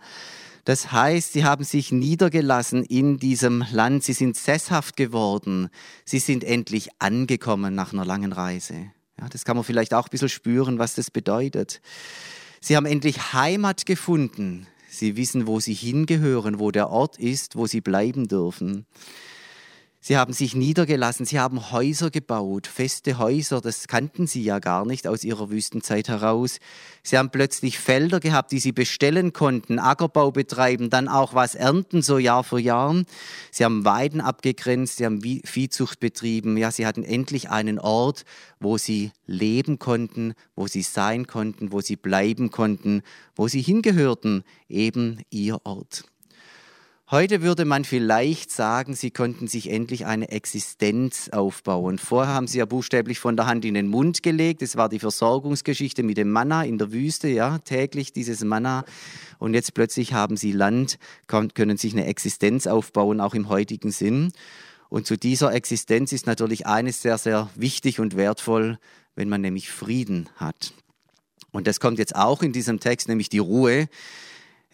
Das 0.65 0.93
heißt, 0.93 1.35
sie 1.35 1.45
haben 1.45 1.65
sich 1.65 1.93
niedergelassen 1.93 2.85
in 2.85 3.19
diesem 3.19 3.65
Land, 3.71 4.05
sie 4.05 4.15
sind 4.15 4.37
sesshaft 4.37 4.97
geworden, 4.97 5.69
sie 6.07 6.19
sind 6.19 6.43
endlich 6.43 6.89
angekommen 6.99 7.75
nach 7.75 7.93
einer 7.93 8.07
langen 8.07 8.33
Reise. 8.33 8.91
Ja, 9.21 9.29
das 9.29 9.45
kann 9.45 9.57
man 9.57 9.65
vielleicht 9.65 9.93
auch 9.93 10.07
ein 10.07 10.11
bisschen 10.11 10.31
spüren, 10.31 10.79
was 10.79 10.95
das 10.95 11.11
bedeutet. 11.11 11.81
Sie 12.61 12.77
haben 12.77 12.87
endlich 12.87 13.35
Heimat 13.35 13.85
gefunden. 13.85 14.67
Sie 14.89 15.17
wissen, 15.17 15.47
wo 15.47 15.61
sie 15.61 15.75
hingehören, 15.75 16.59
wo 16.59 16.71
der 16.71 16.89
Ort 16.89 17.19
ist, 17.19 17.57
wo 17.57 17.67
sie 17.67 17.81
bleiben 17.81 18.27
dürfen. 18.27 18.87
Sie 20.07 20.19
haben 20.19 20.35
sich 20.35 20.55
niedergelassen, 20.55 21.25
sie 21.25 21.41
haben 21.41 21.73
Häuser 21.73 22.11
gebaut, 22.11 22.67
feste 22.67 23.17
Häuser, 23.17 23.63
das 23.63 23.89
kannten 23.89 24.27
sie 24.27 24.45
ja 24.45 24.59
gar 24.59 24.85
nicht 24.85 25.07
aus 25.07 25.25
ihrer 25.25 25.49
Wüstenzeit 25.49 26.09
heraus. 26.09 26.59
Sie 27.03 27.17
haben 27.17 27.31
plötzlich 27.31 27.79
Felder 27.79 28.21
gehabt, 28.21 28.53
die 28.53 28.59
sie 28.59 28.73
bestellen 28.73 29.33
konnten, 29.33 29.79
Ackerbau 29.79 30.31
betreiben, 30.31 30.91
dann 30.91 31.09
auch 31.09 31.33
was 31.33 31.55
ernten, 31.55 32.03
so 32.03 32.19
Jahr 32.19 32.45
für 32.45 32.61
Jahr. 32.61 33.03
Sie 33.51 33.65
haben 33.65 33.87
Weiden 33.87 34.21
abgegrenzt, 34.21 34.99
sie 34.99 35.07
haben 35.07 35.23
Viehzucht 35.23 36.01
betrieben. 36.01 36.59
Ja, 36.59 36.71
sie 36.71 36.85
hatten 36.85 37.03
endlich 37.03 37.49
einen 37.49 37.79
Ort, 37.79 38.27
wo 38.61 38.77
sie 38.77 39.11
leben 39.27 39.79
konnten, 39.79 40.35
wo 40.55 40.67
sie 40.67 40.83
sein 40.83 41.27
konnten, 41.27 41.73
wo 41.73 41.81
sie 41.81 41.97
bleiben 41.97 42.51
konnten, 42.51 43.01
wo 43.37 43.49
sie 43.49 43.63
hingehörten, 43.63 44.45
eben 44.69 45.23
ihr 45.31 45.65
Ort. 45.65 46.05
Heute 47.11 47.43
würde 47.43 47.67
man 47.67 47.85
vielleicht 47.85 48.51
sagen, 48.51 48.95
sie 48.95 49.11
konnten 49.11 49.47
sich 49.47 49.71
endlich 49.71 50.07
eine 50.07 50.31
Existenz 50.31 51.29
aufbauen. 51.29 51.99
Vorher 51.99 52.33
haben 52.33 52.47
sie 52.47 52.59
ja 52.59 52.65
buchstäblich 52.65 53.19
von 53.19 53.37
der 53.37 53.45
Hand 53.45 53.67
in 53.67 53.75
den 53.75 53.89
Mund 53.89 54.23
gelegt. 54.23 54.63
Es 54.63 54.77
war 54.77 54.89
die 54.89 54.99
Versorgungsgeschichte 54.99 56.03
mit 56.03 56.17
dem 56.17 56.31
Manna 56.31 56.65
in 56.65 56.79
der 56.79 56.93
Wüste, 56.93 57.29
ja, 57.29 57.59
täglich 57.59 58.15
dieses 58.15 58.43
Manna. 58.43 58.87
Und 59.39 59.53
jetzt 59.53 59.75
plötzlich 59.75 60.15
haben 60.15 60.39
sie 60.39 60.53
Land, 60.53 60.99
können 61.27 61.77
sich 61.77 61.93
eine 61.93 62.07
Existenz 62.07 62.67
aufbauen, 62.67 63.21
auch 63.21 63.35
im 63.35 63.51
heutigen 63.51 63.91
Sinn. 63.91 64.33
Und 64.89 65.07
zu 65.07 65.19
dieser 65.19 65.53
Existenz 65.53 66.11
ist 66.11 66.27
natürlich 66.27 66.67
eines 66.67 67.03
sehr, 67.03 67.19
sehr 67.19 67.51
wichtig 67.55 68.01
und 68.01 68.17
wertvoll, 68.17 68.79
wenn 69.15 69.29
man 69.29 69.43
nämlich 69.43 69.71
Frieden 69.71 70.31
hat. 70.37 70.73
Und 71.53 71.67
das 71.67 71.81
kommt 71.81 71.99
jetzt 71.99 72.17
auch 72.17 72.43
in 72.43 72.55
diesem 72.55 72.81
Text, 72.81 73.09
nämlich 73.09 73.29
die 73.29 73.41
Ruhe. 73.41 73.89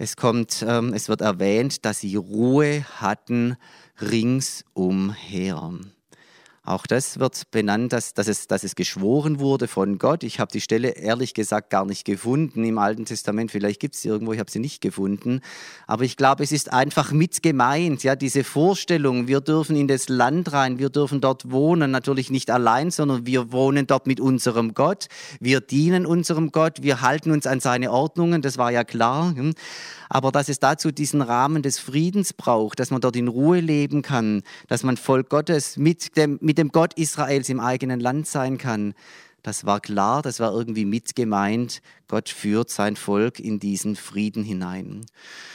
Es 0.03 0.17
kommt, 0.17 0.65
ähm, 0.67 0.95
es 0.95 1.11
wird 1.11 1.21
erwähnt, 1.21 1.85
dass 1.85 2.01
sie 2.01 2.17
Ruhe 2.17 2.87
hatten 3.03 3.59
ringsumher. 4.01 5.79
Auch 6.71 6.87
das 6.87 7.19
wird 7.19 7.51
benannt, 7.51 7.93
dass, 7.93 8.15
dass, 8.15 8.29
es, 8.29 8.47
dass 8.47 8.63
es 8.63 8.77
geschworen 8.77 9.41
wurde 9.41 9.67
von 9.67 9.99
Gott. 9.99 10.23
Ich 10.23 10.39
habe 10.39 10.53
die 10.53 10.61
Stelle 10.61 10.91
ehrlich 10.91 11.35
gesagt 11.35 11.69
gar 11.69 11.85
nicht 11.85 12.05
gefunden 12.05 12.63
im 12.63 12.79
Alten 12.79 13.07
Testament. 13.07 13.51
Vielleicht 13.51 13.81
gibt 13.81 13.97
es 13.97 14.03
sie 14.03 14.09
irgendwo, 14.09 14.33
ich 14.35 14.39
habe 14.39 14.53
sie 14.53 14.61
nicht 14.61 14.81
gefunden. 14.81 15.41
Aber 15.89 16.05
ich 16.05 16.17
glaube, 16.17 16.45
es 16.45 16.53
ist 16.53 16.73
einfach 16.73 17.11
mit 17.11 17.43
gemeint. 17.43 18.05
Ja, 18.05 18.15
diese 18.15 18.45
Vorstellung, 18.45 19.27
wir 19.27 19.41
dürfen 19.41 19.75
in 19.75 19.89
das 19.89 20.09
Land 20.09 20.53
rein, 20.53 20.79
wir 20.79 20.91
dürfen 20.91 21.21
dort 21.21 21.51
wohnen. 21.51 21.91
Natürlich 21.91 22.31
nicht 22.31 22.53
allein, 22.53 22.93
sondern 22.93 23.27
wir 23.27 23.51
wohnen 23.51 23.89
dort 23.89 24.07
mit 24.07 24.21
unserem 24.21 24.73
Gott. 24.73 25.09
Wir 25.41 25.61
dienen 25.61 26.07
unserem 26.07 26.53
Gott. 26.53 26.85
Wir 26.85 27.01
halten 27.01 27.33
uns 27.33 27.49
an 27.49 27.59
seine 27.59 27.91
Ordnungen. 27.91 28.43
Das 28.43 28.59
war 28.59 28.71
ja 28.71 28.85
klar. 28.85 29.35
Aber 30.13 30.33
dass 30.33 30.49
es 30.49 30.59
dazu 30.59 30.91
diesen 30.91 31.23
Rahmen 31.23 31.63
des 31.63 31.79
Friedens 31.79 32.33
braucht, 32.33 32.81
dass 32.81 32.91
man 32.91 33.01
dort 33.01 33.15
in 33.15 33.29
Ruhe 33.29 33.61
leben 33.61 34.03
kann, 34.03 34.43
dass 34.67 34.83
man 34.83 34.97
Volk 34.97 35.31
Gottes 35.31 35.77
mit 35.77 36.17
dem, 36.17 36.37
mit 36.43 36.59
dem 36.59 36.71
Gott 36.71 36.95
Israels 36.95 37.49
im 37.49 37.61
eigenen 37.61 38.01
Land 38.01 38.27
sein 38.27 38.59
kann. 38.59 38.95
Das 39.45 39.65
war 39.65 39.81
klar, 39.81 40.21
das 40.21 40.41
war 40.41 40.53
irgendwie 40.53 40.85
mitgemeint. 40.85 41.81
Gott 42.11 42.29
führt 42.29 42.71
sein 42.71 42.97
Volk 42.97 43.39
in 43.39 43.61
diesen 43.61 43.95
Frieden 43.95 44.43
hinein. 44.43 45.07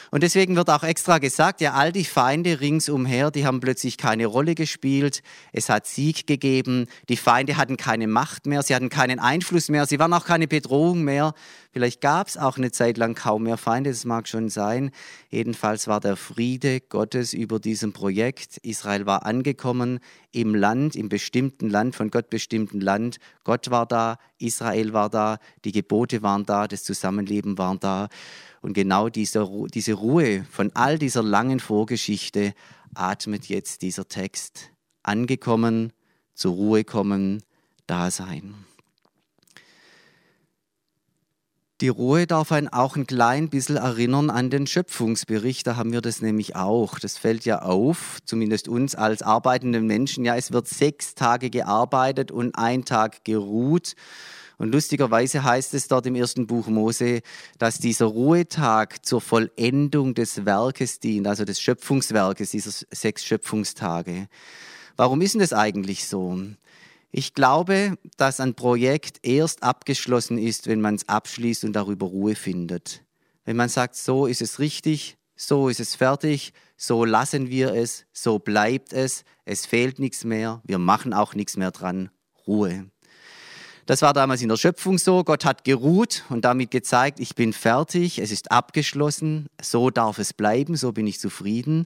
Und 0.10 0.24
deswegen 0.24 0.56
wird 0.56 0.70
auch 0.70 0.84
extra 0.84 1.18
gesagt, 1.18 1.60
ja, 1.60 1.74
all 1.74 1.92
die 1.92 2.06
Feinde 2.06 2.62
ringsumher, 2.62 3.30
die 3.30 3.46
haben 3.46 3.60
plötzlich 3.60 3.98
keine 3.98 4.26
Rolle 4.26 4.56
gespielt. 4.56 5.22
Es 5.52 5.68
hat 5.68 5.86
Sieg 5.86 6.28
gegeben. 6.28 6.86
Die 7.10 7.18
Feinde 7.18 7.58
hatten 7.58 7.76
keine 7.76 8.08
Macht 8.08 8.46
mehr, 8.46 8.64
sie 8.64 8.74
hatten 8.74 8.88
keinen 8.88 9.20
Einfluss 9.20 9.68
mehr, 9.68 9.86
sie 9.86 10.00
waren 10.00 10.14
auch 10.14 10.24
keine 10.24 10.48
Bedrohung 10.48 11.04
mehr. 11.04 11.34
Vielleicht 11.74 12.00
gab 12.00 12.30
es 12.30 12.38
auch 12.38 12.56
eine 12.56 12.72
Zeit 12.72 12.96
lang 12.96 13.16
kaum 13.16 13.44
mehr 13.44 13.58
Feinde, 13.58 13.90
das 13.90 14.06
mag 14.06 14.30
schon 14.30 14.48
sein. 14.48 14.92
Jedenfalls 15.30 15.90
war 15.90 16.00
der 16.00 16.16
Friede 16.16 16.80
Gottes 16.80 17.34
über 17.34 17.60
diesem 17.60 17.92
Projekt. 17.92 18.60
Israel 18.60 19.06
war 19.06 19.26
angekommen 19.26 20.00
im 20.32 20.56
Land, 20.56 20.96
im 20.96 21.10
bestimmten 21.10 21.70
Land, 21.70 21.98
von 21.98 22.12
Gott 22.12 22.30
bestimmten 22.30 22.80
Land. 22.80 23.18
Gott 23.44 23.72
war 23.72 23.86
da, 23.86 24.20
Israel 24.38 24.94
war 24.94 25.10
da, 25.10 25.38
die 25.64 25.72
Gebote 25.72 26.22
waren 26.22 26.46
da, 26.46 26.68
das 26.68 26.84
Zusammenleben 26.84 27.58
war 27.58 27.78
da. 27.78 28.10
Und 28.62 28.74
genau 28.74 29.10
diese, 29.10 29.48
diese 29.74 29.94
Ruhe 29.94 30.46
von 30.50 30.72
all 30.74 30.98
dieser 30.98 31.24
langen 31.24 31.60
Vorgeschichte 31.60 32.54
atmet 32.94 33.46
jetzt 33.48 33.82
dieser 33.82 34.08
Text. 34.08 34.72
Angekommen, 35.04 35.94
zur 36.34 36.54
Ruhe 36.54 36.84
kommen, 36.84 37.44
da 37.88 38.10
sein. 38.10 38.56
Die 41.82 41.90
Ruhe 41.90 42.26
darf 42.26 42.54
einen 42.54 42.70
auch 42.70 42.96
ein 42.96 43.06
klein 43.06 43.50
bisschen 43.50 43.76
erinnern 43.76 44.30
an 44.30 44.50
den 44.50 44.66
Schöpfungsbericht. 44.66 45.68
Da 45.68 45.76
haben 45.76 45.92
wir 45.92 46.00
das 46.00 46.22
nämlich 46.22 46.56
auch. 46.56 47.00
Das 47.00 47.18
fällt 47.18 47.44
ja 47.44 47.64
auf, 47.64 48.20
zumindest 48.24 48.70
uns 48.70 48.96
als 48.96 49.22
arbeitenden 49.22 49.86
Menschen. 49.86 50.24
Ja, 50.24 50.38
es 50.38 50.54
wird 50.54 50.70
sechs 50.70 51.16
Tage 51.16 51.50
gearbeitet 51.50 52.32
und 52.32 52.58
ein 52.58 52.86
Tag 52.86 53.26
geruht. 53.26 53.96
Und 54.58 54.72
lustigerweise 54.72 55.44
heißt 55.44 55.74
es 55.74 55.90
dort 55.90 56.06
im 56.06 56.16
ersten 56.16 56.48
Buch 56.48 56.68
Mose, 56.68 57.20
dass 57.58 57.78
dieser 57.78 58.06
Ruhetag 58.06 59.06
zur 59.06 59.20
Vollendung 59.20 60.14
des 60.14 60.46
Werkes 60.46 61.02
dient, 61.02 61.28
also 61.28 61.44
des 61.44 61.60
Schöpfungswerkes, 61.60 62.52
dieser 62.52 62.72
sechs 62.90 63.26
Schöpfungstage. 63.26 64.30
Warum 64.96 65.20
ist 65.20 65.34
denn 65.34 65.42
das 65.42 65.52
eigentlich 65.52 66.08
so? 66.08 66.40
Ich 67.18 67.34
glaube, 67.34 67.98
dass 68.18 68.42
ein 68.42 68.56
Projekt 68.56 69.26
erst 69.26 69.64
abgeschlossen 69.64 70.38
ist, 70.38 70.68
wenn 70.68 70.82
man 70.82 70.96
es 70.96 71.08
abschließt 71.08 71.64
und 71.64 71.72
darüber 71.72 72.08
Ruhe 72.08 72.36
findet. 72.36 73.06
Wenn 73.46 73.56
man 73.56 73.70
sagt, 73.70 73.96
so 73.96 74.26
ist 74.26 74.42
es 74.42 74.60
richtig, 74.60 75.18
so 75.34 75.70
ist 75.70 75.80
es 75.80 75.96
fertig, 75.96 76.52
so 76.76 77.06
lassen 77.06 77.50
wir 77.50 77.74
es, 77.74 78.06
so 78.12 78.38
bleibt 78.38 78.92
es, 78.92 79.24
es 79.46 79.66
fehlt 79.66 79.98
nichts 79.98 80.26
mehr, 80.26 80.62
wir 80.66 80.78
machen 80.78 81.14
auch 81.14 81.36
nichts 81.36 81.56
mehr 81.56 81.72
dran, 81.72 82.10
Ruhe. 82.46 82.92
Das 83.86 84.02
war 84.02 84.14
damals 84.14 84.42
in 84.42 84.50
der 84.50 84.58
Schöpfung 84.58 84.98
so. 84.98 85.24
Gott 85.24 85.46
hat 85.46 85.64
geruht 85.64 86.24
und 86.30 86.44
damit 86.44 86.72
gezeigt, 86.72 87.20
ich 87.20 87.36
bin 87.36 87.54
fertig, 87.54 88.18
es 88.18 88.32
ist 88.32 88.52
abgeschlossen, 88.52 89.48
so 89.62 89.92
darf 89.92 90.18
es 90.18 90.34
bleiben, 90.34 90.76
so 90.76 90.92
bin 90.92 91.06
ich 91.06 91.20
zufrieden. 91.20 91.86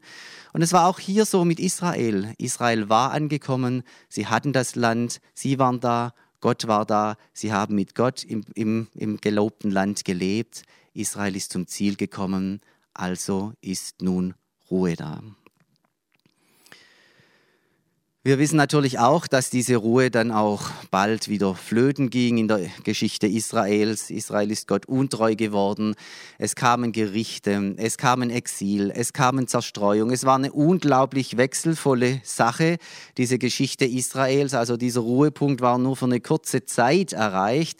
Und 0.53 0.61
es 0.61 0.71
war 0.71 0.87
auch 0.87 0.99
hier 0.99 1.25
so 1.25 1.43
mit 1.43 1.59
Israel. 1.59 2.33
Israel 2.37 2.87
war 2.87 3.11
angekommen, 3.11 3.83
sie 4.07 4.27
hatten 4.27 4.53
das 4.53 4.75
Land, 4.75 5.19
sie 5.33 5.59
waren 5.59 5.81
da, 5.81 6.13
Gott 6.39 6.67
war 6.67 6.85
da, 6.85 7.17
sie 7.33 7.51
haben 7.51 7.75
mit 7.75 7.95
Gott 7.95 8.23
im, 8.23 8.45
im, 8.55 8.87
im 8.95 9.17
gelobten 9.17 9.69
Land 9.69 10.05
gelebt. 10.05 10.63
Israel 10.93 11.35
ist 11.35 11.51
zum 11.51 11.67
Ziel 11.67 11.97
gekommen, 11.97 12.61
also 12.93 13.51
ist 13.59 14.01
nun 14.01 14.35
Ruhe 14.71 14.95
da. 14.95 15.21
Wir 18.21 18.37
wissen 18.37 18.57
natürlich 18.57 18.99
auch, 18.99 19.27
dass 19.27 19.49
diese 19.49 19.77
Ruhe 19.77 20.11
dann 20.11 20.31
auch 20.31 20.71
bald 20.91 21.29
wieder 21.29 21.55
flöten 21.55 22.09
ging 22.09 22.37
in 22.37 22.49
der 22.49 22.69
Geschichte 22.83 23.27
Israels. 23.27 24.09
Israel 24.09 24.51
ist 24.51 24.67
Gott 24.67 24.87
untreu 24.87 25.35
geworden. 25.35 25.95
Es 26.37 26.55
kamen 26.55 26.91
Gerichte, 26.91 27.75
es 27.77 27.97
kamen 27.97 28.29
Exil, 28.29 28.91
es 28.93 29.13
kamen 29.13 29.47
Zerstreuung. 29.47 30.11
Es 30.11 30.25
war 30.25 30.35
eine 30.35 30.51
unglaublich 30.51 31.37
wechselvolle 31.37 32.19
Sache, 32.25 32.77
diese 33.15 33.37
Geschichte 33.37 33.85
Israels. 33.85 34.53
Also 34.53 34.75
dieser 34.75 34.99
Ruhepunkt 34.99 35.61
war 35.61 35.77
nur 35.77 35.95
für 35.95 36.03
eine 36.03 36.19
kurze 36.19 36.65
Zeit 36.65 37.13
erreicht 37.13 37.79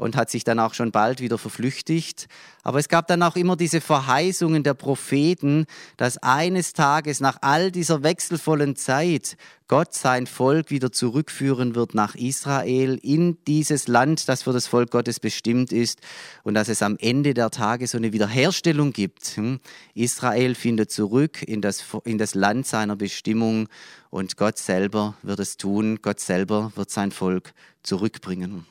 und 0.00 0.16
hat 0.16 0.30
sich 0.30 0.44
dann 0.44 0.58
auch 0.58 0.72
schon 0.72 0.92
bald 0.92 1.20
wieder 1.20 1.36
verflüchtigt. 1.36 2.26
Aber 2.62 2.78
es 2.78 2.88
gab 2.88 3.06
dann 3.06 3.22
auch 3.22 3.36
immer 3.36 3.54
diese 3.54 3.82
Verheißungen 3.82 4.62
der 4.62 4.72
Propheten, 4.72 5.66
dass 5.98 6.16
eines 6.16 6.72
Tages 6.72 7.20
nach 7.20 7.36
all 7.42 7.70
dieser 7.70 8.02
wechselvollen 8.02 8.76
Zeit 8.76 9.36
Gott 9.68 9.92
sein 9.92 10.26
Volk 10.26 10.70
wieder 10.70 10.90
zurückführen 10.90 11.74
wird 11.74 11.94
nach 11.94 12.14
Israel, 12.14 12.98
in 13.02 13.36
dieses 13.46 13.88
Land, 13.88 14.26
das 14.30 14.44
für 14.44 14.54
das 14.54 14.66
Volk 14.66 14.90
Gottes 14.90 15.20
bestimmt 15.20 15.70
ist 15.70 16.00
und 16.44 16.54
dass 16.54 16.68
es 16.68 16.82
am 16.82 16.96
Ende 16.98 17.34
der 17.34 17.50
Tage 17.50 17.86
so 17.86 17.98
eine 17.98 18.14
Wiederherstellung 18.14 18.94
gibt. 18.94 19.36
Hm? 19.36 19.60
Israel 19.94 20.54
findet 20.54 20.90
zurück 20.90 21.42
in 21.42 21.60
das, 21.60 21.84
in 22.04 22.16
das 22.16 22.34
Land 22.34 22.66
seiner 22.66 22.96
Bestimmung 22.96 23.68
und 24.08 24.38
Gott 24.38 24.56
selber 24.56 25.14
wird 25.22 25.40
es 25.40 25.58
tun, 25.58 25.98
Gott 26.00 26.20
selber 26.20 26.72
wird 26.74 26.90
sein 26.90 27.12
Volk 27.12 27.52
zurückbringen. 27.82 28.66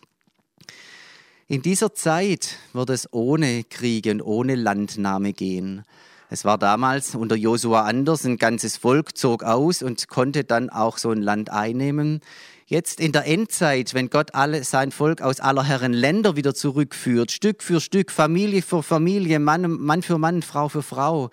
In 1.52 1.64
dieser 1.64 1.96
Zeit 1.96 2.58
wird 2.74 2.92
es 2.92 3.12
ohne 3.12 3.64
Kriege 3.64 4.12
und 4.12 4.22
ohne 4.22 4.54
Landnahme 4.54 5.34
gehen. 5.34 5.84
Es 6.30 6.46
war 6.46 6.60
damals 6.60 7.16
unter 7.16 7.36
Josua 7.36 7.86
anders, 7.86 8.24
ein 8.24 8.38
ganzes 8.38 8.78
Volk 8.78 9.18
zog 9.18 9.42
aus 9.42 9.82
und 9.82 10.10
konnte 10.10 10.44
dann 10.44 10.70
auch 10.70 11.00
so 11.00 11.10
ein 11.10 11.24
Land 11.24 11.50
einnehmen. 11.50 12.22
Jetzt 12.68 13.00
in 13.00 13.14
der 13.14 13.26
Endzeit, 13.26 13.96
wenn 13.96 14.12
Gott 14.12 14.36
alle, 14.36 14.64
sein 14.64 14.92
Volk 14.92 15.24
aus 15.24 15.40
aller 15.40 15.64
Herren 15.64 15.92
Länder 15.92 16.36
wieder 16.36 16.54
zurückführt, 16.54 17.32
Stück 17.32 17.64
für 17.64 17.82
Stück, 17.82 18.12
Familie 18.12 18.62
für 18.62 18.84
Familie, 18.84 19.40
Mann, 19.40 19.72
Mann 19.72 20.04
für 20.04 20.20
Mann, 20.20 20.44
Frau 20.44 20.70
für 20.70 20.84
Frau, 20.84 21.32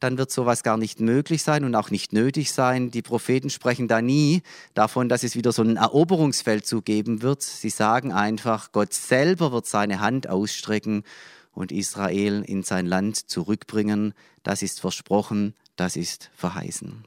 dann 0.00 0.18
wird 0.18 0.30
sowas 0.30 0.62
gar 0.62 0.76
nicht 0.76 1.00
möglich 1.00 1.42
sein 1.42 1.64
und 1.64 1.74
auch 1.74 1.90
nicht 1.90 2.12
nötig 2.12 2.52
sein. 2.52 2.90
Die 2.90 3.02
Propheten 3.02 3.50
sprechen 3.50 3.86
da 3.86 4.02
nie 4.02 4.42
davon, 4.74 5.08
dass 5.08 5.22
es 5.22 5.36
wieder 5.36 5.52
so 5.52 5.62
ein 5.62 5.76
Eroberungsfeld 5.76 6.66
zugeben 6.66 7.22
wird. 7.22 7.42
Sie 7.42 7.70
sagen 7.70 8.10
einfach, 8.10 8.72
Gott 8.72 8.94
selber 8.94 9.52
wird 9.52 9.66
seine 9.66 10.00
Hand 10.00 10.28
ausstrecken 10.28 11.04
und 11.52 11.70
Israel 11.70 12.42
in 12.46 12.62
sein 12.62 12.86
Land 12.86 13.30
zurückbringen. 13.30 14.14
Das 14.42 14.62
ist 14.62 14.80
versprochen, 14.80 15.54
das 15.76 15.96
ist 15.96 16.30
verheißen. 16.34 17.04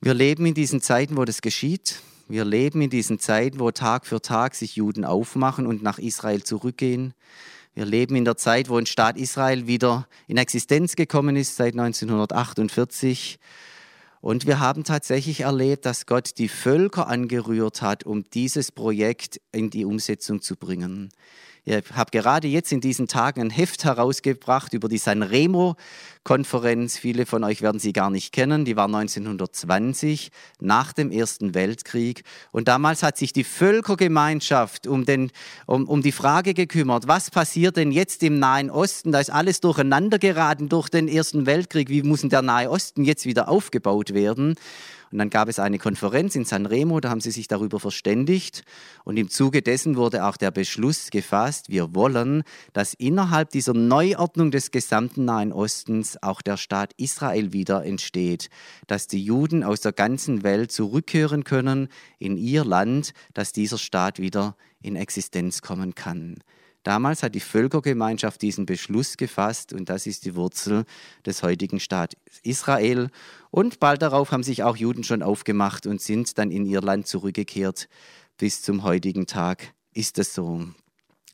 Wir 0.00 0.14
leben 0.14 0.46
in 0.46 0.54
diesen 0.54 0.80
Zeiten, 0.80 1.16
wo 1.16 1.24
das 1.24 1.42
geschieht. 1.42 2.00
Wir 2.28 2.44
leben 2.44 2.80
in 2.80 2.90
diesen 2.90 3.18
Zeiten, 3.18 3.58
wo 3.58 3.72
Tag 3.72 4.06
für 4.06 4.22
Tag 4.22 4.54
sich 4.54 4.76
Juden 4.76 5.04
aufmachen 5.04 5.66
und 5.66 5.82
nach 5.82 5.98
Israel 5.98 6.44
zurückgehen. 6.44 7.12
Wir 7.74 7.84
leben 7.84 8.16
in 8.16 8.24
der 8.24 8.36
Zeit, 8.36 8.68
wo 8.68 8.76
ein 8.76 8.86
Staat 8.86 9.16
Israel 9.16 9.66
wieder 9.68 10.08
in 10.26 10.36
Existenz 10.36 10.96
gekommen 10.96 11.36
ist, 11.36 11.56
seit 11.56 11.74
1948. 11.74 13.38
Und 14.20 14.46
wir 14.46 14.58
haben 14.58 14.84
tatsächlich 14.84 15.42
erlebt, 15.42 15.86
dass 15.86 16.04
Gott 16.04 16.38
die 16.38 16.48
Völker 16.48 17.06
angerührt 17.06 17.80
hat, 17.80 18.04
um 18.04 18.24
dieses 18.30 18.72
Projekt 18.72 19.40
in 19.52 19.70
die 19.70 19.84
Umsetzung 19.84 20.42
zu 20.42 20.56
bringen. 20.56 21.10
Ich 21.64 21.84
habe 21.92 22.10
gerade 22.10 22.48
jetzt 22.48 22.72
in 22.72 22.80
diesen 22.80 23.06
Tagen 23.06 23.42
ein 23.42 23.50
Heft 23.50 23.84
herausgebracht 23.84 24.72
über 24.72 24.88
die 24.88 24.96
Sanremo-Konferenz. 24.98 26.96
Viele 26.96 27.26
von 27.26 27.44
euch 27.44 27.60
werden 27.60 27.78
sie 27.78 27.92
gar 27.92 28.08
nicht 28.10 28.32
kennen. 28.32 28.64
Die 28.64 28.76
war 28.76 28.86
1920 28.86 30.30
nach 30.58 30.92
dem 30.92 31.10
Ersten 31.10 31.54
Weltkrieg. 31.54 32.24
Und 32.50 32.68
damals 32.68 33.02
hat 33.02 33.18
sich 33.18 33.34
die 33.34 33.44
Völkergemeinschaft 33.44 34.86
um, 34.86 35.04
den, 35.04 35.30
um, 35.66 35.86
um 35.86 36.00
die 36.02 36.12
Frage 36.12 36.54
gekümmert, 36.54 37.08
was 37.08 37.30
passiert 37.30 37.76
denn 37.76 37.92
jetzt 37.92 38.22
im 38.22 38.38
Nahen 38.38 38.70
Osten? 38.70 39.12
Da 39.12 39.20
ist 39.20 39.30
alles 39.30 39.60
durcheinander 39.60 40.18
geraten 40.18 40.70
durch 40.70 40.88
den 40.88 41.08
Ersten 41.08 41.44
Weltkrieg. 41.44 41.90
Wie 41.90 42.02
muss 42.02 42.22
denn 42.22 42.30
der 42.30 42.42
Nahe 42.42 42.70
Osten 42.70 43.04
jetzt 43.04 43.26
wieder 43.26 43.48
aufgebaut 43.48 44.14
werden? 44.14 44.56
Und 45.12 45.18
dann 45.18 45.30
gab 45.30 45.48
es 45.48 45.58
eine 45.58 45.78
Konferenz 45.78 46.36
in 46.36 46.44
Sanremo, 46.44 47.00
da 47.00 47.10
haben 47.10 47.20
sie 47.20 47.32
sich 47.32 47.48
darüber 47.48 47.80
verständigt. 47.80 48.62
Und 49.04 49.16
im 49.16 49.28
Zuge 49.28 49.60
dessen 49.60 49.96
wurde 49.96 50.24
auch 50.24 50.36
der 50.36 50.52
Beschluss 50.52 51.10
gefasst, 51.10 51.68
wir 51.68 51.94
wollen, 51.94 52.44
dass 52.72 52.94
innerhalb 52.94 53.50
dieser 53.50 53.74
Neuordnung 53.74 54.50
des 54.50 54.70
gesamten 54.70 55.24
Nahen 55.24 55.52
Ostens 55.52 56.22
auch 56.22 56.42
der 56.42 56.56
Staat 56.56 56.92
Israel 56.96 57.52
wieder 57.52 57.84
entsteht, 57.84 58.50
dass 58.86 59.08
die 59.08 59.24
Juden 59.24 59.64
aus 59.64 59.80
der 59.80 59.92
ganzen 59.92 60.44
Welt 60.44 60.70
zurückkehren 60.70 61.42
können 61.42 61.88
in 62.18 62.36
ihr 62.36 62.64
Land, 62.64 63.12
dass 63.34 63.52
dieser 63.52 63.78
Staat 63.78 64.20
wieder 64.20 64.56
in 64.80 64.94
Existenz 64.94 65.60
kommen 65.60 65.94
kann. 65.94 66.36
Damals 66.82 67.22
hat 67.22 67.34
die 67.34 67.40
Völkergemeinschaft 67.40 68.40
diesen 68.40 68.64
Beschluss 68.64 69.16
gefasst 69.16 69.72
und 69.72 69.88
das 69.90 70.06
ist 70.06 70.24
die 70.24 70.34
Wurzel 70.34 70.84
des 71.26 71.42
heutigen 71.42 71.78
Staates 71.78 72.18
Israel. 72.42 73.10
Und 73.50 73.80
bald 73.80 74.00
darauf 74.00 74.32
haben 74.32 74.42
sich 74.42 74.62
auch 74.62 74.76
Juden 74.76 75.04
schon 75.04 75.22
aufgemacht 75.22 75.86
und 75.86 76.00
sind 76.00 76.38
dann 76.38 76.50
in 76.50 76.64
ihr 76.64 76.80
Land 76.80 77.06
zurückgekehrt. 77.06 77.88
Bis 78.38 78.62
zum 78.62 78.82
heutigen 78.82 79.26
Tag 79.26 79.74
ist 79.92 80.18
es 80.18 80.34
so. 80.34 80.66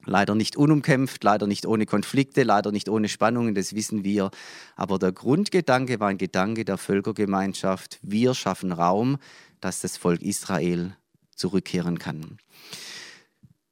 Leider 0.05 0.35
nicht 0.35 0.57
unumkämpft, 0.57 1.23
leider 1.25 1.47
nicht 1.47 1.67
ohne 1.67 1.87
Konflikte, 1.87 2.45
leider 2.45 2.71
nicht 2.71 2.89
ohne 2.89 3.09
Spannungen, 3.09 3.55
das 3.55 3.75
wissen 3.75 4.05
wir. 4.05 4.31
Aber 4.77 4.99
der 4.99 5.13
Grundgedanke 5.13 5.99
war 6.01 6.09
ein 6.09 6.19
Gedanke 6.19 6.65
der 6.65 6.79
Völkergemeinschaft. 6.79 7.99
Wir 8.03 8.35
schaffen 8.35 8.73
Raum, 8.73 9.19
dass 9.61 9.81
das 9.81 9.97
Volk 9.97 10.23
Israel 10.23 10.97
zurückkehren 11.35 11.99
kann. 11.99 12.39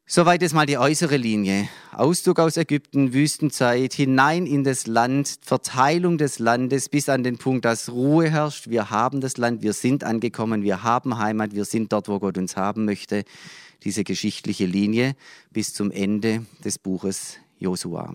Soweit 0.06 0.42
ist 0.42 0.52
mal 0.52 0.66
die 0.66 0.76
äußere 0.76 1.16
Linie. 1.16 1.66
Auszug 1.90 2.38
aus 2.38 2.58
Ägypten, 2.58 3.14
Wüstenzeit, 3.14 3.94
hinein 3.94 4.44
in 4.44 4.62
das 4.62 4.86
Land, 4.86 5.38
Verteilung 5.40 6.18
des 6.18 6.38
Landes 6.38 6.90
bis 6.90 7.08
an 7.08 7.22
den 7.22 7.38
Punkt, 7.38 7.64
dass 7.64 7.90
Ruhe 7.90 8.28
herrscht. 8.28 8.68
Wir 8.68 8.90
haben 8.90 9.22
das 9.22 9.38
Land, 9.38 9.62
wir 9.62 9.72
sind 9.72 10.04
angekommen, 10.04 10.62
wir 10.62 10.82
haben 10.82 11.16
Heimat, 11.16 11.54
wir 11.54 11.64
sind 11.64 11.90
dort, 11.90 12.08
wo 12.08 12.18
Gott 12.18 12.36
uns 12.36 12.54
haben 12.54 12.84
möchte. 12.84 13.24
Diese 13.82 14.04
geschichtliche 14.04 14.66
Linie 14.66 15.16
bis 15.50 15.72
zum 15.72 15.90
Ende 15.90 16.44
des 16.62 16.78
Buches 16.78 17.38
Josua. 17.58 18.14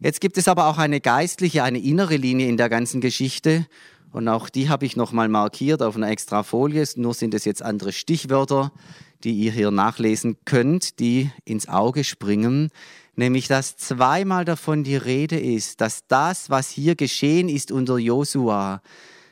Jetzt 0.00 0.20
gibt 0.20 0.38
es 0.38 0.46
aber 0.46 0.68
auch 0.68 0.78
eine 0.78 1.00
geistliche, 1.00 1.64
eine 1.64 1.80
innere 1.80 2.16
Linie 2.16 2.46
in 2.46 2.56
der 2.56 2.68
ganzen 2.68 3.00
Geschichte. 3.00 3.66
Und 4.12 4.28
auch 4.28 4.48
die 4.48 4.68
habe 4.68 4.86
ich 4.86 4.94
nochmal 4.94 5.28
markiert 5.28 5.82
auf 5.82 5.96
einer 5.96 6.10
extra 6.10 6.44
Folie. 6.44 6.84
Nur 6.96 7.14
sind 7.14 7.34
es 7.34 7.44
jetzt 7.44 7.62
andere 7.62 7.90
Stichwörter 7.90 8.70
die 9.24 9.32
ihr 9.32 9.52
hier 9.52 9.70
nachlesen 9.70 10.36
könnt, 10.44 10.98
die 10.98 11.30
ins 11.44 11.68
Auge 11.68 12.04
springen, 12.04 12.70
nämlich 13.14 13.48
dass 13.48 13.76
zweimal 13.76 14.44
davon 14.44 14.84
die 14.84 14.96
Rede 14.96 15.38
ist, 15.38 15.80
dass 15.80 16.06
das, 16.06 16.50
was 16.50 16.70
hier 16.70 16.94
geschehen 16.94 17.48
ist 17.48 17.72
unter 17.72 17.98
Josua, 17.98 18.82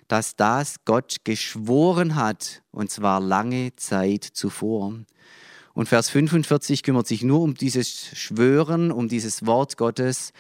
dass 0.09 0.37
das 0.37 0.77
Gott 0.85 1.19
geschworen 1.25 2.17
hat, 2.17 2.63
und 2.73 2.91
zwar 2.91 3.21
lange 3.21 3.75
Zeit 3.77 4.25
zuvor. 4.25 4.95
Und 5.73 5.89
Vers 5.89 6.11
45 6.11 6.83
kümmert 6.83 7.07
sich 7.07 7.23
nur 7.23 7.41
um 7.41 7.55
dieses 7.55 8.11
Schwören, 8.19 8.91
um 8.91 9.09
dieses 9.09 9.47
Wort 9.47 9.77
Gottes. 9.77 10.33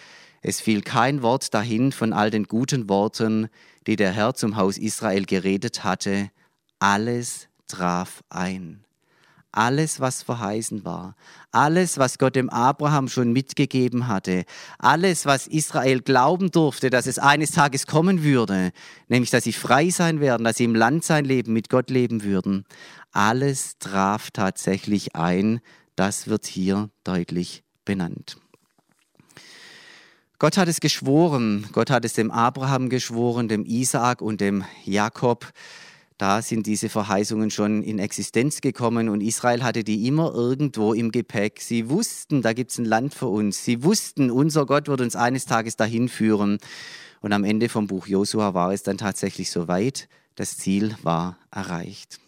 Es 0.42 0.60
fiel 0.60 0.82
kein 0.82 1.22
Wort 1.22 1.54
dahin 1.54 1.92
von 1.92 2.12
all 2.12 2.30
den 2.30 2.44
guten 2.44 2.88
Worten, 2.88 3.48
die 3.86 3.96
der 3.96 4.10
Herr 4.10 4.34
zum 4.34 4.56
Haus 4.56 4.76
Israel 4.76 5.24
geredet 5.24 5.84
hatte. 5.84 6.30
Alles 6.80 7.48
traf 7.68 8.24
ein 8.28 8.84
alles, 9.52 10.00
was 10.00 10.22
verheißen 10.22 10.84
war, 10.84 11.16
alles, 11.50 11.98
was 11.98 12.18
Gott 12.18 12.36
dem 12.36 12.50
Abraham 12.50 13.08
schon 13.08 13.32
mitgegeben 13.32 14.06
hatte, 14.06 14.44
alles, 14.78 15.26
was 15.26 15.46
Israel 15.46 16.00
glauben 16.00 16.50
durfte, 16.50 16.90
dass 16.90 17.06
es 17.06 17.18
eines 17.18 17.50
Tages 17.52 17.86
kommen 17.86 18.22
würde, 18.22 18.70
nämlich 19.08 19.30
dass 19.30 19.44
sie 19.44 19.52
frei 19.52 19.90
sein 19.90 20.20
werden, 20.20 20.44
dass 20.44 20.56
sie 20.56 20.64
im 20.64 20.74
Land 20.74 21.04
sein 21.04 21.24
Leben 21.24 21.52
mit 21.52 21.68
Gott 21.68 21.90
leben 21.90 22.22
würden, 22.22 22.64
alles 23.12 23.78
traf 23.78 24.30
tatsächlich 24.30 25.16
ein. 25.16 25.60
Das 25.96 26.28
wird 26.28 26.46
hier 26.46 26.90
deutlich 27.04 27.64
benannt. 27.84 28.36
Gott 30.38 30.56
hat 30.56 30.68
es 30.68 30.80
geschworen, 30.80 31.68
Gott 31.72 31.90
hat 31.90 32.04
es 32.06 32.14
dem 32.14 32.30
Abraham 32.30 32.88
geschworen, 32.88 33.48
dem 33.48 33.66
Isaak 33.66 34.22
und 34.22 34.40
dem 34.40 34.64
Jakob 34.86 35.52
da 36.20 36.42
sind 36.42 36.66
diese 36.66 36.90
Verheißungen 36.90 37.50
schon 37.50 37.82
in 37.82 37.98
Existenz 37.98 38.60
gekommen 38.60 39.08
und 39.08 39.22
Israel 39.22 39.62
hatte 39.62 39.84
die 39.84 40.06
immer 40.06 40.34
irgendwo 40.34 40.92
im 40.92 41.12
Gepäck. 41.12 41.62
Sie 41.62 41.88
wussten, 41.88 42.42
da 42.42 42.52
gibt 42.52 42.72
es 42.72 42.78
ein 42.78 42.84
Land 42.84 43.14
für 43.14 43.28
uns. 43.28 43.64
Sie 43.64 43.82
wussten, 43.82 44.30
unser 44.30 44.66
Gott 44.66 44.88
wird 44.88 45.00
uns 45.00 45.16
eines 45.16 45.46
Tages 45.46 45.76
dahin 45.76 46.10
führen. 46.10 46.58
Und 47.22 47.32
am 47.32 47.42
Ende 47.42 47.70
vom 47.70 47.86
Buch 47.86 48.06
Josua 48.06 48.52
war 48.52 48.70
es 48.70 48.82
dann 48.82 48.98
tatsächlich 48.98 49.50
soweit. 49.50 50.10
Das 50.34 50.58
Ziel 50.58 50.94
war 51.02 51.38
erreicht. 51.50 52.20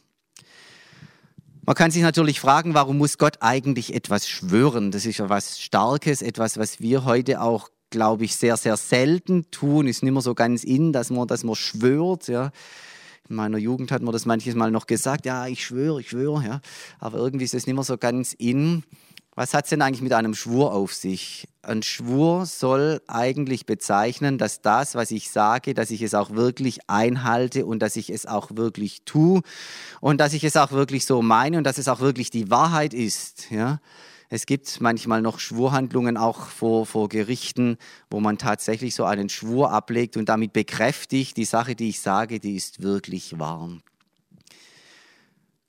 Man 1.67 1.75
kann 1.75 1.91
sich 1.91 2.03
natürlich 2.03 2.41
fragen, 2.41 2.73
warum 2.73 2.97
muss 2.97 3.19
Gott 3.19 3.37
eigentlich 3.41 3.95
etwas 3.95 4.27
schwören? 4.27 4.91
Das 4.91 5.05
ist 5.05 5.19
ja 5.19 5.29
was 5.29 5.61
Starkes, 5.61 6.23
etwas, 6.23 6.57
was 6.57 6.81
wir 6.81 7.05
heute 7.05 7.43
auch, 7.43 7.69
glaube 7.91 8.25
ich, 8.25 8.37
sehr, 8.37 8.57
sehr 8.57 8.79
selten 8.79 9.51
tun. 9.51 9.87
Ist 9.87 10.03
nicht 10.03 10.13
mehr 10.13 10.23
so 10.23 10.35
ganz 10.35 10.65
in, 10.65 10.95
dass 10.95 11.11
man, 11.11 11.29
dass 11.29 11.45
man 11.45 11.57
schwört. 11.57 12.29
Ja. 12.29 12.53
In 13.33 13.37
meiner 13.37 13.57
Jugend 13.57 13.91
hat 13.91 14.03
man 14.03 14.13
das 14.13 14.27
manches 14.27 14.55
Mal 14.55 14.71
noch 14.71 14.87
gesagt, 14.87 15.25
ja, 15.25 15.47
ich 15.47 15.65
schwöre, 15.65 16.03
ich 16.03 16.11
schwöre, 16.11 16.45
ja. 16.45 16.61
Aber 16.99 17.17
irgendwie 17.17 17.47
ist 17.47 17.55
es 17.55 17.67
nicht 17.67 17.75
mehr 17.75 17.83
so 17.83 17.97
ganz 17.97 18.35
in. 18.35 18.85
Was 19.35 19.55
hat 19.55 19.65
es 19.65 19.71
denn 19.71 19.81
eigentlich 19.81 20.03
mit 20.03 20.13
einem 20.13 20.35
Schwur 20.35 20.75
auf 20.75 20.93
sich? 20.93 21.49
Ein 21.63 21.83
Schwur 21.83 22.45
soll 22.45 23.01
eigentlich 23.07 23.65
bezeichnen, 23.65 24.37
dass 24.37 24.61
das, 24.61 24.95
was 24.95 25.11
ich 25.11 25.31
sage, 25.31 25.73
dass 25.73 25.91
ich 25.91 26.03
es 26.03 26.13
auch 26.13 26.33
wirklich 26.33 26.91
einhalte 26.91 27.65
und 27.65 27.79
dass 27.79 27.97
ich 27.97 28.11
es 28.11 28.27
auch 28.27 28.51
wirklich 28.55 29.01
tue 29.07 29.41
und 30.03 30.21
dass 30.21 30.35
ich 30.35 30.45
es 30.45 30.59
auch 30.59 30.73
wirklich 30.73 31.07
so 31.07 31.23
meine 31.23 31.57
und 31.57 31.65
dass 31.65 31.79
es 31.79 31.89
auch 31.89 32.01
wirklich 32.01 32.29
die 32.29 32.51
Wahrheit 32.51 32.93
ist. 32.93 33.51
Ja? 33.51 33.81
Es 34.35 34.47
gibt 34.47 34.81
manchmal 34.81 35.21
noch 35.21 35.41
Schwurhandlungen 35.41 36.17
auch 36.17 36.47
vor, 36.47 36.87
vor 36.87 37.11
Gerichten, 37.11 37.77
wo 38.09 38.19
man 38.19 38.39
tatsächlich 38.39 38.95
so 38.95 39.05
einen 39.05 39.29
Schwur 39.29 39.73
ablegt 39.73 40.17
und 40.17 40.31
damit 40.31 40.55
bekräftigt, 40.55 41.37
die 41.37 41.45
Sache, 41.45 41.77
die 41.77 41.91
ich 41.91 42.01
sage, 42.01 42.41
die 42.41 42.57
ist 42.57 42.81
wirklich 42.81 43.39
wahr. 43.39 43.69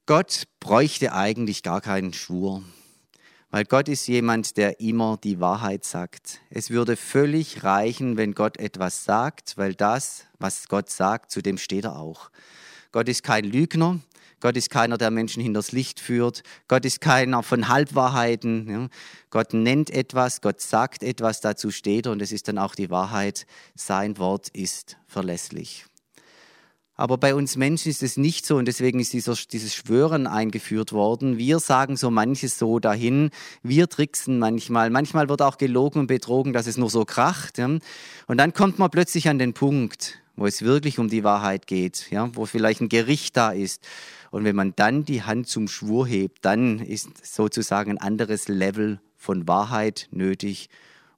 Gott 0.06 0.44
bräuchte 0.62 1.12
eigentlich 1.12 1.62
gar 1.62 1.82
keinen 1.82 2.14
Schwur, 2.14 2.64
weil 3.52 3.66
Gott 3.66 3.90
ist 3.90 4.08
jemand, 4.08 4.56
der 4.56 4.80
immer 4.80 5.18
die 5.22 5.42
Wahrheit 5.42 5.84
sagt. 5.84 6.40
Es 6.50 6.70
würde 6.70 6.96
völlig 6.96 7.66
reichen, 7.66 8.16
wenn 8.16 8.34
Gott 8.34 8.56
etwas 8.60 9.04
sagt, 9.04 9.58
weil 9.58 9.76
das, 9.76 10.24
was 10.40 10.70
Gott 10.70 10.90
sagt, 10.90 11.32
zu 11.32 11.42
dem 11.42 11.58
steht 11.58 11.84
er 11.84 12.00
auch. 12.00 12.32
Gott 12.94 13.10
ist 13.10 13.24
kein 13.24 13.44
Lügner, 13.44 14.00
Gott 14.44 14.58
ist 14.58 14.70
keiner, 14.70 14.98
der 14.98 15.10
Menschen 15.10 15.42
hinters 15.42 15.72
Licht 15.72 16.02
führt. 16.02 16.44
Gott 16.68 16.84
ist 16.84 17.00
keiner 17.00 17.44
von 17.44 17.70
Halbwahrheiten. 17.70 18.90
Gott 19.30 19.54
nennt 19.54 19.90
etwas, 19.90 20.42
Gott 20.42 20.60
sagt 20.60 21.02
etwas, 21.02 21.40
dazu 21.40 21.72
steht 21.72 22.08
er 22.08 22.12
und 22.12 22.22
es 22.22 22.34
ist 22.34 22.50
dann 22.50 22.58
auch 22.58 22.76
die 22.76 22.90
Wahrheit. 22.90 23.46
Sein 23.74 24.18
Wort 24.18 24.50
ist 24.50 24.98
verlässlich. 25.08 25.86
Aber 26.96 27.18
bei 27.18 27.36
uns 27.36 27.56
Menschen 27.56 27.90
ist 27.90 28.04
es 28.04 28.18
nicht 28.18 28.46
so 28.46 28.58
und 28.58 28.68
deswegen 28.68 29.00
ist 29.00 29.14
dieser, 29.14 29.34
dieses 29.50 29.74
Schwören 29.74 30.28
eingeführt 30.28 30.92
worden. 30.92 31.38
Wir 31.38 31.60
sagen 31.60 31.96
so 31.96 32.12
manches 32.12 32.60
so 32.60 32.80
dahin. 32.80 33.30
Wir 33.62 33.88
tricksen 33.88 34.40
manchmal. 34.40 34.90
Manchmal 34.90 35.30
wird 35.30 35.42
auch 35.42 35.58
gelogen 35.58 36.02
und 36.02 36.08
betrogen, 36.08 36.52
dass 36.52 36.68
es 36.68 36.76
nur 36.76 36.90
so 36.90 37.06
kracht. 37.06 37.60
Und 37.60 37.82
dann 38.28 38.54
kommt 38.54 38.78
man 38.78 38.92
plötzlich 38.92 39.30
an 39.30 39.40
den 39.40 39.54
Punkt, 39.54 40.20
wo 40.36 40.46
es 40.46 40.62
wirklich 40.62 41.00
um 41.00 41.10
die 41.10 41.24
Wahrheit 41.24 41.68
geht, 41.68 42.08
ja, 42.12 42.30
wo 42.36 42.46
vielleicht 42.46 42.82
ein 42.82 42.90
Gericht 42.90 43.38
da 43.38 43.52
ist 43.52 43.86
und 44.34 44.46
wenn 44.46 44.56
man 44.56 44.74
dann 44.76 45.06
die 45.06 45.22
Hand 45.22 45.48
zum 45.48 45.68
Schwur 45.68 46.08
hebt, 46.08 46.44
dann 46.44 46.80
ist 46.80 47.24
sozusagen 47.24 47.92
ein 47.92 47.98
anderes 48.00 48.48
Level 48.48 49.00
von 49.16 49.48
Wahrheit 49.48 50.08
nötig 50.10 50.70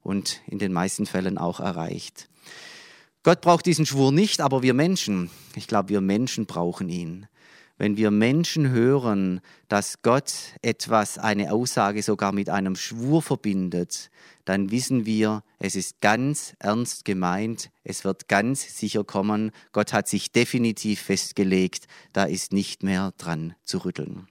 und 0.02 0.42
in 0.46 0.58
den 0.58 0.72
meisten 0.72 1.06
Fällen 1.06 1.38
auch 1.38 1.58
erreicht. 1.58 2.28
Gott 3.22 3.40
braucht 3.40 3.64
diesen 3.64 3.86
Schwur 3.86 4.12
nicht, 4.12 4.42
aber 4.42 4.62
wir 4.62 4.74
Menschen, 4.74 5.30
ich 5.54 5.66
glaube, 5.66 5.88
wir 5.88 6.02
Menschen 6.02 6.44
brauchen 6.44 6.90
ihn. 6.90 7.26
Wenn 7.78 7.98
wir 7.98 8.10
Menschen 8.10 8.70
hören, 8.70 9.40
dass 9.68 10.00
Gott 10.00 10.32
etwas, 10.62 11.18
eine 11.18 11.52
Aussage 11.52 12.02
sogar 12.02 12.32
mit 12.32 12.48
einem 12.48 12.74
Schwur 12.74 13.20
verbindet, 13.20 14.10
dann 14.46 14.70
wissen 14.70 15.04
wir, 15.04 15.42
es 15.58 15.76
ist 15.76 16.00
ganz 16.00 16.54
ernst 16.58 17.04
gemeint, 17.04 17.70
es 17.84 18.04
wird 18.04 18.28
ganz 18.28 18.78
sicher 18.78 19.04
kommen, 19.04 19.50
Gott 19.72 19.92
hat 19.92 20.08
sich 20.08 20.32
definitiv 20.32 21.02
festgelegt, 21.02 21.86
da 22.12 22.24
ist 22.24 22.52
nicht 22.52 22.82
mehr 22.82 23.12
dran 23.18 23.54
zu 23.64 23.78
rütteln. 23.78 24.26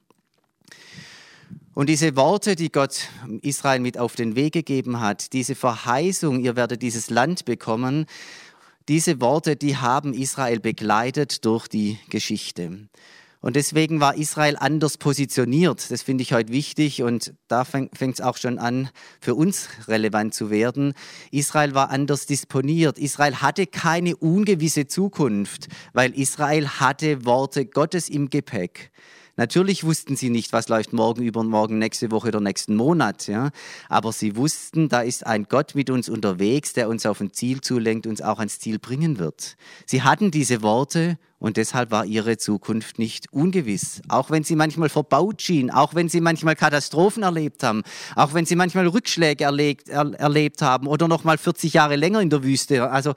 Und 1.75 1.89
diese 1.89 2.15
Worte, 2.15 2.55
die 2.55 2.71
Gott 2.71 3.09
Israel 3.41 3.81
mit 3.81 3.97
auf 3.97 4.15
den 4.15 4.35
Weg 4.35 4.53
gegeben 4.53 5.01
hat, 5.01 5.33
diese 5.33 5.55
Verheißung, 5.55 6.39
ihr 6.39 6.55
werdet 6.55 6.81
dieses 6.81 7.09
Land 7.09 7.43
bekommen, 7.43 8.05
diese 8.87 9.19
Worte, 9.19 9.55
die 9.55 9.75
haben 9.77 10.13
Israel 10.13 10.59
begleitet 10.59 11.43
durch 11.43 11.67
die 11.67 11.99
Geschichte. 12.09 12.87
Und 13.45 13.55
deswegen 13.55 13.99
war 13.99 14.15
Israel 14.15 14.57
anders 14.59 14.97
positioniert. 14.97 15.91
Das 15.91 16.01
finde 16.01 16.23
ich 16.23 16.33
heute 16.33 16.51
wichtig 16.51 17.03
und 17.03 17.35
da 17.47 17.63
fängt 17.63 17.93
es 18.01 18.19
auch 18.19 18.37
schon 18.37 18.57
an, 18.57 18.89
für 19.21 19.35
uns 19.35 19.69
relevant 19.87 20.33
zu 20.33 20.49
werden. 20.49 20.95
Israel 21.29 21.75
war 21.75 21.91
anders 21.91 22.25
disponiert. 22.25 22.97
Israel 22.97 23.43
hatte 23.43 23.67
keine 23.67 24.15
ungewisse 24.15 24.87
Zukunft, 24.87 25.67
weil 25.93 26.19
Israel 26.19 26.67
hatte 26.67 27.23
Worte 27.23 27.67
Gottes 27.67 28.09
im 28.09 28.31
Gepäck. 28.31 28.89
Natürlich 29.37 29.83
wussten 29.83 30.15
sie 30.15 30.29
nicht, 30.29 30.53
was 30.53 30.69
läuft 30.69 30.93
morgen, 30.93 31.23
übermorgen, 31.23 31.77
nächste 31.77 32.11
Woche 32.11 32.29
oder 32.29 32.39
nächsten 32.39 32.75
Monat. 32.75 33.27
Ja? 33.27 33.51
Aber 33.89 34.11
sie 34.11 34.35
wussten, 34.35 34.87
da 34.87 35.01
ist 35.01 35.25
ein 35.25 35.45
Gott 35.49 35.75
mit 35.75 35.89
uns 35.89 36.07
unterwegs, 36.07 36.73
der 36.73 36.87
uns 36.87 37.05
auf 37.05 37.19
ein 37.19 37.33
Ziel 37.33 37.61
zulenkt, 37.61 38.07
uns 38.07 38.21
auch 38.21 38.39
ans 38.39 38.59
Ziel 38.59 38.79
bringen 38.79 39.19
wird. 39.19 39.57
Sie 39.85 40.03
hatten 40.03 40.31
diese 40.31 40.61
Worte 40.61 41.17
und 41.37 41.57
deshalb 41.57 41.91
war 41.91 42.05
ihre 42.05 42.37
Zukunft 42.37 42.97
nicht 42.97 43.31
ungewiss. 43.33 44.01
Auch 44.07 44.31
wenn 44.31 44.43
sie 44.43 44.55
manchmal 44.55 44.89
verbaut 44.89 45.41
schien, 45.41 45.69
auch 45.69 45.93
wenn 45.93 46.07
sie 46.07 46.21
manchmal 46.21 46.55
Katastrophen 46.55 47.23
erlebt 47.23 47.61
haben, 47.61 47.83
auch 48.15 48.33
wenn 48.33 48.45
sie 48.45 48.55
manchmal 48.55 48.87
Rückschläge 48.87 49.43
erlebt, 49.43 49.89
er, 49.89 50.13
erlebt 50.13 50.61
haben 50.61 50.87
oder 50.87 51.07
noch 51.07 51.23
mal 51.23 51.37
40 51.37 51.73
Jahre 51.73 51.97
länger 51.97 52.21
in 52.21 52.29
der 52.29 52.43
Wüste. 52.43 52.89
Also 52.89 53.13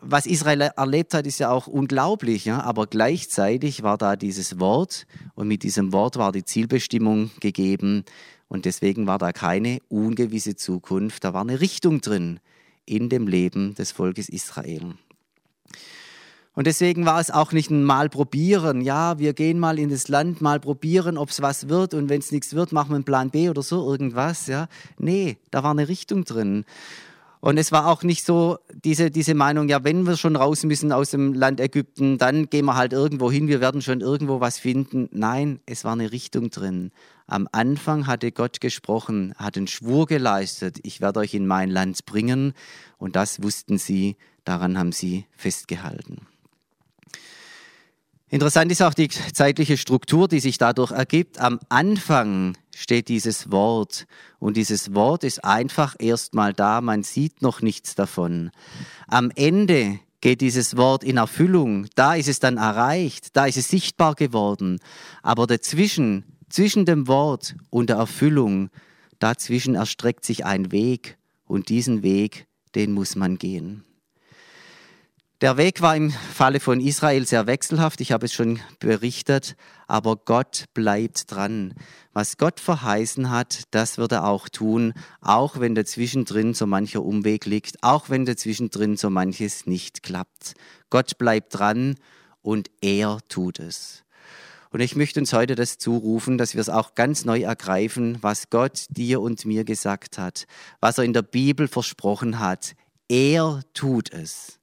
was 0.00 0.26
Israel 0.26 0.60
erlebt 0.76 1.14
hat, 1.14 1.26
ist 1.26 1.38
ja 1.38 1.50
auch 1.50 1.66
unglaublich, 1.66 2.44
ja? 2.44 2.60
aber 2.60 2.86
gleichzeitig 2.86 3.82
war 3.82 3.98
da 3.98 4.16
dieses 4.16 4.58
Wort 4.58 5.06
und 5.34 5.48
mit 5.48 5.62
diesem 5.62 5.92
Wort 5.92 6.16
war 6.16 6.32
die 6.32 6.44
Zielbestimmung 6.44 7.30
gegeben 7.40 8.04
und 8.48 8.64
deswegen 8.64 9.06
war 9.06 9.18
da 9.18 9.32
keine 9.32 9.78
ungewisse 9.88 10.56
Zukunft, 10.56 11.24
da 11.24 11.34
war 11.34 11.42
eine 11.42 11.60
Richtung 11.60 12.00
drin 12.00 12.40
in 12.86 13.08
dem 13.08 13.26
Leben 13.26 13.74
des 13.74 13.92
Volkes 13.92 14.28
Israel. 14.28 14.94
Und 16.58 16.66
deswegen 16.66 17.06
war 17.06 17.20
es 17.20 17.30
auch 17.30 17.52
nicht 17.52 17.70
ein 17.70 17.84
Mal 17.84 18.08
probieren. 18.08 18.80
Ja, 18.80 19.20
wir 19.20 19.32
gehen 19.32 19.60
mal 19.60 19.78
in 19.78 19.90
das 19.90 20.08
Land, 20.08 20.40
mal 20.40 20.58
probieren, 20.58 21.16
ob 21.16 21.28
es 21.28 21.40
was 21.40 21.68
wird. 21.68 21.94
Und 21.94 22.08
wenn 22.08 22.18
es 22.18 22.32
nichts 22.32 22.52
wird, 22.52 22.72
machen 22.72 22.90
wir 22.90 22.96
einen 22.96 23.04
Plan 23.04 23.30
B 23.30 23.48
oder 23.48 23.62
so 23.62 23.88
irgendwas. 23.88 24.48
Ja, 24.48 24.66
nee, 24.98 25.36
da 25.52 25.62
war 25.62 25.70
eine 25.70 25.86
Richtung 25.86 26.24
drin. 26.24 26.64
Und 27.40 27.56
es 27.56 27.70
war 27.70 27.86
auch 27.86 28.02
nicht 28.02 28.24
so 28.24 28.58
diese, 28.84 29.10
diese 29.10 29.34
Meinung, 29.34 29.68
ja, 29.68 29.84
wenn 29.84 30.06
wir 30.06 30.16
schon 30.16 30.36
raus 30.36 30.64
müssen 30.64 30.90
aus 30.90 31.10
dem 31.10 31.34
Land 31.34 31.60
Ägypten, 31.60 32.18
dann 32.18 32.50
gehen 32.50 32.64
wir 32.64 32.74
halt 32.74 32.92
irgendwo 32.92 33.30
hin, 33.30 33.46
wir 33.46 33.60
werden 33.60 33.80
schon 33.80 34.00
irgendwo 34.00 34.40
was 34.40 34.58
finden. 34.58 35.08
Nein, 35.12 35.60
es 35.66 35.84
war 35.84 35.92
eine 35.92 36.10
Richtung 36.10 36.50
drin. 36.50 36.90
Am 37.26 37.48
Anfang 37.52 38.06
hatte 38.06 38.32
Gott 38.32 38.60
gesprochen, 38.60 39.34
hat 39.36 39.56
einen 39.56 39.68
Schwur 39.68 40.06
geleistet, 40.06 40.78
ich 40.82 41.00
werde 41.00 41.20
euch 41.20 41.34
in 41.34 41.46
mein 41.46 41.70
Land 41.70 42.06
bringen. 42.06 42.54
Und 42.96 43.14
das 43.14 43.42
wussten 43.42 43.78
sie, 43.78 44.16
daran 44.44 44.78
haben 44.78 44.92
sie 44.92 45.26
festgehalten. 45.36 46.26
Interessant 48.30 48.70
ist 48.70 48.82
auch 48.82 48.92
die 48.92 49.08
zeitliche 49.08 49.78
Struktur, 49.78 50.28
die 50.28 50.40
sich 50.40 50.58
dadurch 50.58 50.90
ergibt. 50.90 51.40
Am 51.40 51.60
Anfang 51.70 52.58
steht 52.76 53.08
dieses 53.08 53.50
Wort 53.50 54.06
und 54.38 54.58
dieses 54.58 54.92
Wort 54.94 55.24
ist 55.24 55.44
einfach 55.44 55.96
erstmal 55.98 56.52
da, 56.52 56.82
man 56.82 57.02
sieht 57.02 57.40
noch 57.40 57.62
nichts 57.62 57.94
davon. 57.94 58.50
Am 59.06 59.30
Ende 59.34 59.98
geht 60.20 60.42
dieses 60.42 60.76
Wort 60.76 61.04
in 61.04 61.16
Erfüllung, 61.16 61.86
da 61.94 62.14
ist 62.14 62.28
es 62.28 62.38
dann 62.38 62.58
erreicht, 62.58 63.34
da 63.34 63.46
ist 63.46 63.56
es 63.56 63.68
sichtbar 63.68 64.14
geworden. 64.14 64.78
Aber 65.22 65.46
dazwischen, 65.46 66.24
zwischen 66.50 66.84
dem 66.84 67.08
Wort 67.08 67.56
und 67.70 67.88
der 67.88 67.96
Erfüllung, 67.96 68.68
dazwischen 69.20 69.74
erstreckt 69.74 70.26
sich 70.26 70.44
ein 70.44 70.70
Weg 70.70 71.16
und 71.46 71.70
diesen 71.70 72.02
Weg, 72.02 72.46
den 72.74 72.92
muss 72.92 73.16
man 73.16 73.38
gehen. 73.38 73.84
Der 75.40 75.56
Weg 75.56 75.82
war 75.82 75.94
im 75.94 76.10
Falle 76.10 76.58
von 76.58 76.80
Israel 76.80 77.24
sehr 77.24 77.46
wechselhaft, 77.46 78.00
ich 78.00 78.10
habe 78.10 78.26
es 78.26 78.32
schon 78.32 78.58
berichtet, 78.80 79.54
aber 79.86 80.16
Gott 80.16 80.64
bleibt 80.74 81.30
dran. 81.30 81.74
Was 82.12 82.38
Gott 82.38 82.58
verheißen 82.58 83.30
hat, 83.30 83.62
das 83.70 83.98
wird 83.98 84.10
er 84.10 84.26
auch 84.26 84.48
tun, 84.48 84.94
auch 85.20 85.60
wenn 85.60 85.76
dazwischendrin 85.76 86.54
so 86.54 86.66
mancher 86.66 87.04
Umweg 87.04 87.46
liegt, 87.46 87.84
auch 87.84 88.10
wenn 88.10 88.24
dazwischendrin 88.24 88.96
so 88.96 89.10
manches 89.10 89.64
nicht 89.64 90.02
klappt. 90.02 90.54
Gott 90.90 91.18
bleibt 91.18 91.56
dran 91.56 91.94
und 92.42 92.68
er 92.80 93.20
tut 93.28 93.60
es. 93.60 94.02
Und 94.70 94.80
ich 94.80 94.96
möchte 94.96 95.20
uns 95.20 95.32
heute 95.32 95.54
das 95.54 95.78
zurufen, 95.78 96.36
dass 96.36 96.54
wir 96.54 96.60
es 96.60 96.68
auch 96.68 96.96
ganz 96.96 97.24
neu 97.24 97.42
ergreifen, 97.42 98.18
was 98.22 98.50
Gott 98.50 98.86
dir 98.88 99.20
und 99.20 99.44
mir 99.44 99.62
gesagt 99.62 100.18
hat, 100.18 100.48
was 100.80 100.98
er 100.98 101.04
in 101.04 101.12
der 101.12 101.22
Bibel 101.22 101.68
versprochen 101.68 102.40
hat. 102.40 102.74
Er 103.08 103.60
tut 103.72 104.12
es. 104.12 104.57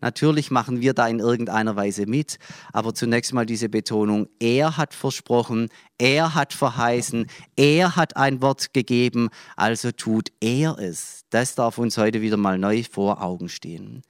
Natürlich 0.00 0.50
machen 0.50 0.82
wir 0.82 0.92
da 0.92 1.08
in 1.08 1.20
irgendeiner 1.20 1.74
Weise 1.74 2.06
mit, 2.06 2.38
aber 2.72 2.94
zunächst 2.94 3.32
mal 3.32 3.46
diese 3.46 3.70
Betonung, 3.70 4.28
er 4.38 4.76
hat 4.76 4.92
versprochen, 4.92 5.70
er 5.96 6.34
hat 6.34 6.52
verheißen, 6.52 7.26
er 7.56 7.96
hat 7.96 8.16
ein 8.16 8.42
Wort 8.42 8.74
gegeben, 8.74 9.30
also 9.56 9.92
tut 9.92 10.30
er 10.40 10.78
es. 10.78 11.24
Das 11.30 11.54
darf 11.54 11.78
uns 11.78 11.96
heute 11.96 12.20
wieder 12.20 12.36
mal 12.36 12.58
neu 12.58 12.82
vor 12.90 13.22
Augen 13.22 13.48
stehen. 13.48 14.02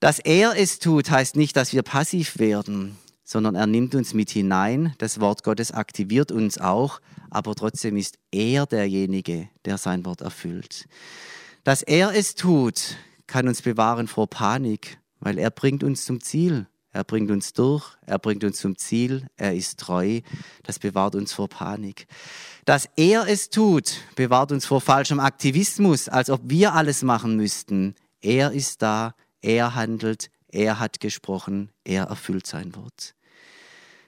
Dass 0.00 0.18
er 0.18 0.56
es 0.56 0.80
tut, 0.80 1.10
heißt 1.10 1.36
nicht, 1.36 1.56
dass 1.56 1.72
wir 1.72 1.82
passiv 1.82 2.38
werden, 2.38 2.98
sondern 3.22 3.54
er 3.54 3.66
nimmt 3.66 3.94
uns 3.94 4.14
mit 4.14 4.30
hinein, 4.30 4.94
das 4.98 5.20
Wort 5.20 5.44
Gottes 5.44 5.70
aktiviert 5.70 6.32
uns 6.32 6.58
auch, 6.58 7.00
aber 7.30 7.54
trotzdem 7.54 7.96
ist 7.96 8.18
er 8.32 8.66
derjenige, 8.66 9.48
der 9.64 9.78
sein 9.78 10.04
Wort 10.04 10.22
erfüllt. 10.22 10.88
Dass 11.62 11.82
er 11.82 12.14
es 12.14 12.34
tut, 12.34 12.96
kann 13.28 13.46
uns 13.46 13.62
bewahren 13.62 14.08
vor 14.08 14.26
Panik, 14.26 14.98
weil 15.20 15.38
er 15.38 15.50
bringt 15.50 15.84
uns 15.84 16.04
zum 16.04 16.20
Ziel. 16.20 16.66
Er 16.90 17.04
bringt 17.04 17.30
uns 17.30 17.52
durch, 17.52 17.96
er 18.06 18.18
bringt 18.18 18.42
uns 18.42 18.58
zum 18.58 18.76
Ziel, 18.76 19.26
er 19.36 19.54
ist 19.54 19.78
treu. 19.78 20.20
Das 20.64 20.78
bewahrt 20.78 21.14
uns 21.14 21.32
vor 21.32 21.48
Panik. 21.48 22.06
Dass 22.64 22.88
er 22.96 23.28
es 23.28 23.50
tut, 23.50 23.98
bewahrt 24.16 24.50
uns 24.50 24.66
vor 24.66 24.80
falschem 24.80 25.20
Aktivismus, 25.20 26.08
als 26.08 26.30
ob 26.30 26.40
wir 26.44 26.74
alles 26.74 27.02
machen 27.02 27.36
müssten. 27.36 27.94
Er 28.20 28.52
ist 28.52 28.82
da, 28.82 29.14
er 29.42 29.74
handelt, 29.74 30.30
er 30.48 30.80
hat 30.80 30.98
gesprochen, 30.98 31.70
er 31.84 32.04
erfüllt 32.04 32.46
sein 32.46 32.74
Wort. 32.74 33.14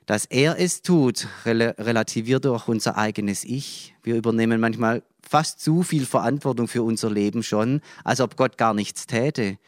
Dass 0.06 0.24
er 0.24 0.58
es 0.58 0.82
tut, 0.82 1.28
relativiert 1.44 2.46
auch 2.46 2.66
unser 2.66 2.96
eigenes 2.96 3.44
Ich. 3.44 3.94
Wir 4.02 4.16
übernehmen 4.16 4.58
manchmal 4.58 5.02
fast 5.30 5.60
zu 5.60 5.84
viel 5.84 6.06
Verantwortung 6.06 6.66
für 6.66 6.82
unser 6.82 7.08
Leben 7.08 7.44
schon, 7.44 7.82
als 8.02 8.20
ob 8.20 8.36
Gott 8.36 8.58
gar 8.58 8.74
nichts 8.74 9.06
täte. 9.06 9.58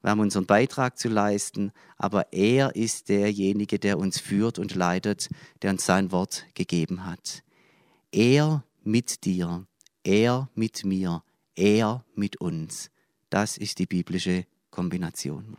Wir 0.00 0.10
haben 0.12 0.20
unseren 0.20 0.46
Beitrag 0.46 0.98
zu 0.98 1.10
leisten, 1.10 1.72
aber 1.98 2.32
er 2.32 2.74
ist 2.74 3.10
derjenige, 3.10 3.78
der 3.78 3.98
uns 3.98 4.18
führt 4.18 4.58
und 4.58 4.74
leitet, 4.74 5.28
der 5.60 5.72
uns 5.72 5.84
sein 5.84 6.10
Wort 6.10 6.46
gegeben 6.54 7.04
hat. 7.04 7.42
Er 8.10 8.64
mit 8.82 9.26
dir, 9.26 9.66
er 10.04 10.48
mit 10.54 10.86
mir, 10.86 11.22
er 11.54 12.02
mit 12.14 12.40
uns. 12.40 12.90
Das 13.28 13.58
ist 13.58 13.78
die 13.78 13.86
biblische 13.86 14.46
Kombination. 14.70 15.58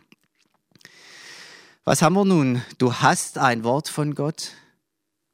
Was 1.83 2.01
haben 2.01 2.15
wir 2.15 2.25
nun? 2.25 2.63
Du 2.79 2.95
hast 2.95 3.37
ein 3.37 3.63
Wort 3.63 3.89
von 3.89 4.15
Gott, 4.15 4.53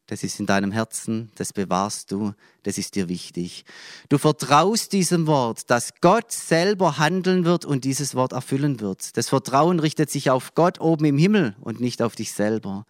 das 0.07 0.23
ist 0.23 0.39
in 0.39 0.45
deinem 0.45 0.71
Herzen, 0.71 1.31
das 1.35 1.51
bewahrst 1.51 2.11
du, 2.11 2.33
das 2.63 2.77
ist 2.77 2.95
dir 2.95 3.09
wichtig. 3.09 3.65
Du 4.07 4.17
vertraust 4.17 4.93
diesem 4.93 5.27
Wort, 5.27 5.69
dass 5.69 5.93
Gott 5.99 6.31
selber 6.31 6.97
handeln 6.97 7.43
wird 7.43 7.65
und 7.65 7.83
dieses 7.83 8.15
Wort 8.15 8.31
erfüllen 8.31 8.79
wird. 8.79 9.17
Das 9.17 9.27
Vertrauen 9.29 9.79
richtet 9.79 10.09
sich 10.09 10.29
auf 10.29 10.55
Gott 10.55 10.79
oben 10.79 11.05
im 11.05 11.17
Himmel 11.17 11.55
und 11.59 11.81
nicht 11.81 12.01
auf 12.01 12.15
dich 12.15 12.31
selber. 12.31 12.85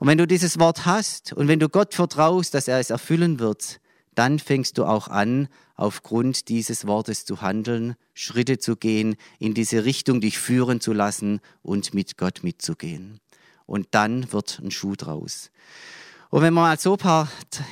Und 0.00 0.08
wenn 0.08 0.18
du 0.18 0.26
dieses 0.26 0.58
Wort 0.58 0.86
hast 0.86 1.32
und 1.32 1.46
wenn 1.46 1.60
du 1.60 1.68
Gott 1.68 1.94
vertraust, 1.94 2.52
dass 2.52 2.66
er 2.66 2.80
es 2.80 2.90
erfüllen 2.90 3.38
wird, 3.38 3.80
dann 4.14 4.38
fängst 4.40 4.76
du 4.76 4.84
auch 4.84 5.08
an, 5.08 5.48
aufgrund 5.76 6.48
dieses 6.48 6.86
Wortes 6.86 7.24
zu 7.24 7.42
handeln, 7.42 7.94
Schritte 8.12 8.58
zu 8.58 8.76
gehen, 8.76 9.16
in 9.38 9.54
diese 9.54 9.84
Richtung 9.84 10.20
dich 10.20 10.38
führen 10.38 10.80
zu 10.80 10.92
lassen 10.92 11.40
und 11.62 11.94
mit 11.94 12.18
Gott 12.18 12.40
mitzugehen. 12.42 13.20
Und 13.66 13.88
dann 13.92 14.32
wird 14.32 14.60
ein 14.62 14.72
Schuh 14.72 14.96
draus. 14.96 15.50
Und 16.30 16.42
wenn 16.42 16.54
man 16.54 16.62
mal 16.62 16.78
so 16.78 16.92
ein 16.92 16.98
paar 16.98 17.28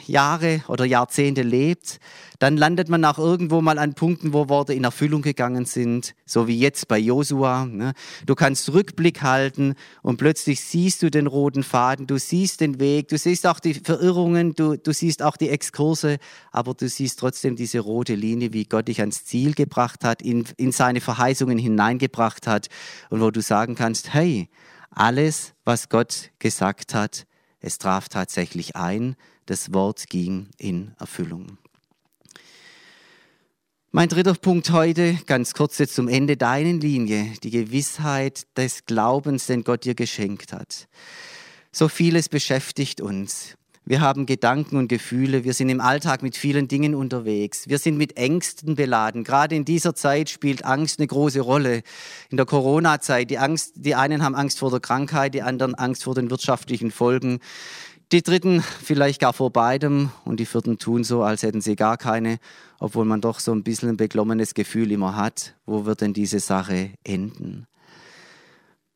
Jahre 0.06 0.62
oder 0.66 0.84
Jahrzehnte 0.84 1.42
lebt, 1.42 2.00
dann 2.40 2.56
landet 2.56 2.88
man 2.88 3.04
auch 3.04 3.18
irgendwo 3.18 3.60
mal 3.60 3.78
an 3.78 3.94
Punkten, 3.94 4.32
wo 4.32 4.48
Worte 4.48 4.74
in 4.74 4.82
Erfüllung 4.82 5.22
gegangen 5.22 5.64
sind, 5.64 6.14
so 6.26 6.48
wie 6.48 6.58
jetzt 6.58 6.88
bei 6.88 6.98
Josua. 6.98 7.66
Ne? 7.66 7.92
Du 8.26 8.34
kannst 8.34 8.72
Rückblick 8.72 9.22
halten 9.22 9.74
und 10.02 10.16
plötzlich 10.16 10.60
siehst 10.60 11.04
du 11.04 11.10
den 11.10 11.28
roten 11.28 11.62
Faden, 11.62 12.08
du 12.08 12.18
siehst 12.18 12.60
den 12.60 12.80
Weg, 12.80 13.08
du 13.08 13.16
siehst 13.16 13.46
auch 13.46 13.60
die 13.60 13.74
Verirrungen, 13.74 14.54
du, 14.54 14.76
du 14.76 14.92
siehst 14.92 15.22
auch 15.22 15.36
die 15.36 15.50
Exkurse, 15.50 16.18
aber 16.50 16.74
du 16.74 16.88
siehst 16.88 17.20
trotzdem 17.20 17.54
diese 17.54 17.78
rote 17.78 18.16
Linie, 18.16 18.52
wie 18.52 18.64
Gott 18.64 18.88
dich 18.88 19.00
ans 19.00 19.24
Ziel 19.24 19.54
gebracht 19.54 20.02
hat, 20.02 20.20
in, 20.20 20.44
in 20.56 20.72
seine 20.72 21.00
Verheißungen 21.00 21.58
hineingebracht 21.58 22.48
hat 22.48 22.66
und 23.10 23.20
wo 23.20 23.30
du 23.30 23.40
sagen 23.40 23.76
kannst, 23.76 24.12
hey, 24.14 24.48
alles, 24.90 25.54
was 25.64 25.88
Gott 25.88 26.30
gesagt 26.40 26.94
hat, 26.94 27.27
Es 27.60 27.78
traf 27.78 28.08
tatsächlich 28.08 28.76
ein, 28.76 29.16
das 29.46 29.72
Wort 29.72 30.08
ging 30.08 30.48
in 30.58 30.94
Erfüllung. 30.98 31.58
Mein 33.90 34.08
dritter 34.08 34.34
Punkt 34.34 34.70
heute, 34.70 35.18
ganz 35.26 35.54
kurz 35.54 35.78
jetzt 35.78 35.94
zum 35.94 36.08
Ende, 36.08 36.36
deine 36.36 36.72
Linie, 36.72 37.32
die 37.42 37.50
Gewissheit 37.50 38.46
des 38.56 38.84
Glaubens, 38.84 39.46
den 39.46 39.64
Gott 39.64 39.84
dir 39.84 39.94
geschenkt 39.94 40.52
hat. 40.52 40.88
So 41.72 41.88
vieles 41.88 42.28
beschäftigt 42.28 43.00
uns. 43.00 43.56
Wir 43.88 44.02
haben 44.02 44.26
Gedanken 44.26 44.76
und 44.76 44.88
Gefühle. 44.88 45.44
Wir 45.44 45.54
sind 45.54 45.70
im 45.70 45.80
Alltag 45.80 46.22
mit 46.22 46.36
vielen 46.36 46.68
Dingen 46.68 46.94
unterwegs. 46.94 47.68
Wir 47.68 47.78
sind 47.78 47.96
mit 47.96 48.18
Ängsten 48.18 48.74
beladen. 48.74 49.24
Gerade 49.24 49.54
in 49.54 49.64
dieser 49.64 49.94
Zeit 49.94 50.28
spielt 50.28 50.62
Angst 50.62 50.98
eine 51.00 51.06
große 51.06 51.40
Rolle. 51.40 51.80
In 52.28 52.36
der 52.36 52.44
Corona-Zeit, 52.44 53.30
die 53.30 53.38
die 53.76 53.94
einen 53.94 54.22
haben 54.22 54.34
Angst 54.34 54.58
vor 54.58 54.70
der 54.70 54.80
Krankheit, 54.80 55.32
die 55.32 55.40
anderen 55.40 55.74
Angst 55.74 56.04
vor 56.04 56.14
den 56.14 56.28
wirtschaftlichen 56.28 56.90
Folgen. 56.90 57.38
Die 58.12 58.22
Dritten 58.22 58.62
vielleicht 58.62 59.22
gar 59.22 59.32
vor 59.32 59.54
beidem 59.54 60.10
und 60.26 60.38
die 60.38 60.44
Vierten 60.44 60.76
tun 60.76 61.02
so, 61.02 61.22
als 61.22 61.42
hätten 61.42 61.62
sie 61.62 61.74
gar 61.74 61.96
keine, 61.96 62.40
obwohl 62.80 63.06
man 63.06 63.22
doch 63.22 63.40
so 63.40 63.52
ein 63.52 63.62
bisschen 63.62 63.88
ein 63.88 63.96
beklommenes 63.96 64.52
Gefühl 64.52 64.92
immer 64.92 65.16
hat, 65.16 65.54
wo 65.64 65.86
wird 65.86 66.02
denn 66.02 66.12
diese 66.12 66.40
Sache 66.40 66.90
enden? 67.04 67.66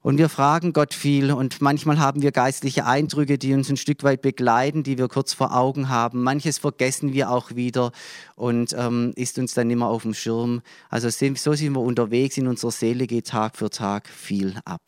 Und 0.02 0.18
wir 0.18 0.28
fragen 0.28 0.72
Gott 0.72 0.94
viel 0.94 1.30
und 1.30 1.60
manchmal 1.60 2.00
haben 2.00 2.22
wir 2.22 2.32
geistliche 2.32 2.84
Eindrücke, 2.86 3.38
die 3.38 3.54
uns 3.54 3.70
ein 3.70 3.76
Stück 3.76 4.02
weit 4.02 4.20
begleiten, 4.20 4.82
die 4.82 4.98
wir 4.98 5.06
kurz 5.06 5.32
vor 5.32 5.56
Augen 5.56 5.88
haben. 5.88 6.24
Manches 6.24 6.58
vergessen 6.58 7.12
wir 7.12 7.30
auch 7.30 7.54
wieder 7.54 7.92
und 8.34 8.74
ähm, 8.76 9.12
ist 9.14 9.38
uns 9.38 9.54
dann 9.54 9.70
immer 9.70 9.86
auf 9.86 10.02
dem 10.02 10.12
Schirm. 10.12 10.60
Also 10.90 11.08
so 11.08 11.52
sind 11.54 11.72
wir 11.72 11.80
unterwegs, 11.80 12.36
in 12.36 12.48
unserer 12.48 12.72
Seele 12.72 13.06
geht 13.06 13.28
Tag 13.28 13.56
für 13.56 13.70
Tag 13.70 14.08
viel 14.08 14.58
ab. 14.64 14.82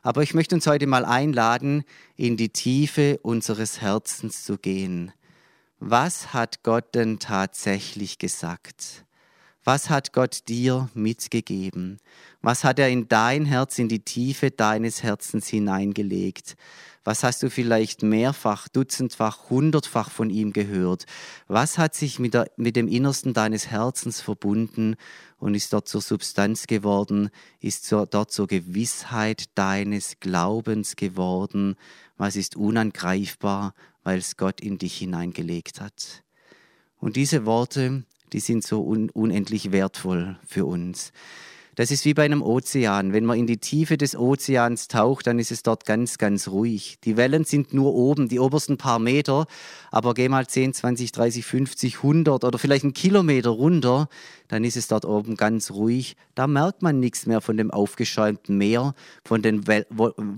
Aber 0.00 0.22
ich 0.22 0.32
möchte 0.32 0.54
uns 0.54 0.66
heute 0.66 0.86
mal 0.86 1.04
einladen, 1.04 1.84
in 2.16 2.38
die 2.38 2.50
Tiefe 2.50 3.18
unseres 3.22 3.82
Herzens 3.82 4.44
zu 4.44 4.56
gehen. 4.56 5.12
Was 5.78 6.32
hat 6.32 6.62
Gott 6.62 6.94
denn 6.94 7.18
tatsächlich 7.18 8.18
gesagt? 8.18 9.04
Was 9.66 9.88
hat 9.88 10.12
Gott 10.12 10.46
dir 10.48 10.90
mitgegeben? 10.92 11.98
Was 12.42 12.64
hat 12.64 12.78
er 12.78 12.90
in 12.90 13.08
dein 13.08 13.46
Herz, 13.46 13.78
in 13.78 13.88
die 13.88 14.04
Tiefe 14.04 14.50
deines 14.50 15.02
Herzens 15.02 15.48
hineingelegt? 15.48 16.56
Was 17.02 17.22
hast 17.22 17.42
du 17.42 17.48
vielleicht 17.48 18.02
mehrfach, 18.02 18.68
dutzendfach, 18.68 19.48
hundertfach 19.48 20.10
von 20.10 20.28
ihm 20.28 20.52
gehört? 20.52 21.06
Was 21.48 21.78
hat 21.78 21.94
sich 21.94 22.18
mit, 22.18 22.34
der, 22.34 22.50
mit 22.58 22.76
dem 22.76 22.88
Innersten 22.88 23.32
deines 23.32 23.68
Herzens 23.68 24.20
verbunden 24.20 24.96
und 25.38 25.54
ist 25.54 25.72
dort 25.72 25.88
zur 25.88 26.02
Substanz 26.02 26.66
geworden, 26.66 27.30
ist 27.60 27.86
zur, 27.86 28.04
dort 28.04 28.32
zur 28.32 28.46
Gewissheit 28.46 29.44
deines 29.54 30.20
Glaubens 30.20 30.94
geworden? 30.96 31.76
Was 32.18 32.36
ist 32.36 32.54
unangreifbar, 32.54 33.74
weil 34.02 34.18
es 34.18 34.36
Gott 34.36 34.60
in 34.60 34.76
dich 34.76 34.98
hineingelegt 34.98 35.80
hat? 35.80 36.22
Und 36.98 37.16
diese 37.16 37.46
Worte, 37.46 38.04
die 38.32 38.40
sind 38.40 38.64
so 38.64 38.82
un 38.82 39.10
unendlich 39.10 39.72
wertvoll 39.72 40.38
für 40.46 40.64
uns. 40.64 41.12
Das 41.76 41.90
ist 41.90 42.04
wie 42.04 42.14
bei 42.14 42.24
einem 42.24 42.42
Ozean. 42.42 43.12
Wenn 43.12 43.24
man 43.24 43.36
in 43.36 43.48
die 43.48 43.56
Tiefe 43.56 43.96
des 43.96 44.14
Ozeans 44.14 44.86
taucht, 44.86 45.26
dann 45.26 45.40
ist 45.40 45.50
es 45.50 45.64
dort 45.64 45.84
ganz, 45.84 46.18
ganz 46.18 46.46
ruhig. 46.46 46.98
Die 47.02 47.16
Wellen 47.16 47.44
sind 47.44 47.74
nur 47.74 47.94
oben, 47.94 48.28
die 48.28 48.38
obersten 48.38 48.76
paar 48.76 49.00
Meter, 49.00 49.46
aber 49.90 50.14
geh 50.14 50.28
mal 50.28 50.46
10, 50.46 50.72
20, 50.72 51.10
30, 51.10 51.44
50, 51.44 51.96
100 51.96 52.44
oder 52.44 52.58
vielleicht 52.58 52.84
einen 52.84 52.94
Kilometer 52.94 53.50
runter, 53.50 54.08
dann 54.46 54.62
ist 54.62 54.76
es 54.76 54.86
dort 54.86 55.04
oben 55.04 55.34
ganz 55.34 55.72
ruhig. 55.72 56.16
Da 56.36 56.46
merkt 56.46 56.82
man 56.82 57.00
nichts 57.00 57.26
mehr 57.26 57.40
von 57.40 57.56
dem 57.56 57.72
aufgeschäumten 57.72 58.56
Meer, 58.56 58.94
von 59.24 59.42
den, 59.42 59.66
well 59.66 59.84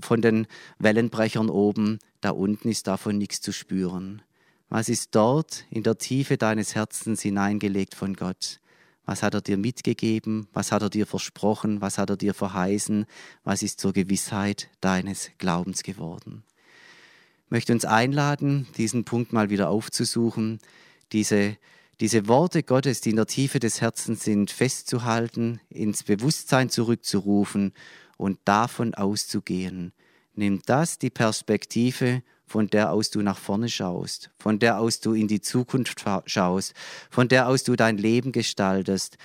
von 0.01 0.21
den 0.21 0.47
Wellenbrechern 0.79 1.49
oben. 1.49 1.99
Da 2.19 2.31
unten 2.31 2.69
ist 2.69 2.87
davon 2.87 3.19
nichts 3.19 3.41
zu 3.41 3.51
spüren. 3.51 4.23
Was 4.69 4.89
ist 4.89 5.15
dort 5.15 5.65
in 5.69 5.83
der 5.83 5.97
Tiefe 5.97 6.37
deines 6.37 6.75
Herzens 6.75 7.21
hineingelegt 7.21 7.95
von 7.95 8.15
Gott? 8.15 8.59
Was 9.05 9.23
hat 9.23 9.33
er 9.33 9.41
dir 9.41 9.55
mitgegeben? 9.55 10.47
Was 10.51 10.73
hat 10.73 10.81
er 10.81 10.89
dir 10.89 11.07
versprochen? 11.07 11.79
Was 11.79 11.97
hat 11.97 12.09
er 12.09 12.17
dir 12.17 12.33
verheißen? 12.33 13.05
Was 13.45 13.63
ist 13.63 13.79
zur 13.79 13.93
Gewissheit 13.93 14.69
deines 14.81 15.31
Glaubens 15.37 15.83
geworden? 15.83 16.43
Ich 17.45 17.51
möchte 17.51 17.71
uns 17.71 17.85
einladen, 17.85 18.67
diesen 18.75 19.05
Punkt 19.05 19.31
mal 19.31 19.49
wieder 19.49 19.69
aufzusuchen, 19.69 20.59
diese, 21.13 21.55
diese 22.01 22.27
Worte 22.27 22.61
Gottes, 22.61 22.99
die 22.99 23.11
in 23.11 23.15
der 23.15 23.27
Tiefe 23.27 23.59
des 23.59 23.79
Herzens 23.79 24.25
sind, 24.25 24.51
festzuhalten, 24.51 25.61
ins 25.69 26.03
Bewusstsein 26.03 26.69
zurückzurufen 26.69 27.71
und 28.17 28.37
davon 28.43 28.93
auszugehen. 28.93 29.93
Nimm 30.35 30.61
das 30.65 30.99
die 30.99 31.09
Perspektive 31.09 32.21
von 32.47 32.67
der 32.67 32.91
aus 32.91 33.09
du 33.09 33.21
nach 33.21 33.37
vorne 33.37 33.69
schaust, 33.69 34.31
von 34.39 34.57
der 34.57 34.79
aus 34.79 35.01
du 35.01 35.13
in 35.13 35.27
die 35.27 35.41
Zukunft 35.41 36.03
schaust, 36.25 36.73
von 37.09 37.27
der 37.27 37.47
aus 37.47 37.63
du 37.63 37.75
dein 37.75 37.97
Leben 37.97 38.31
gestaltest. 38.31 39.17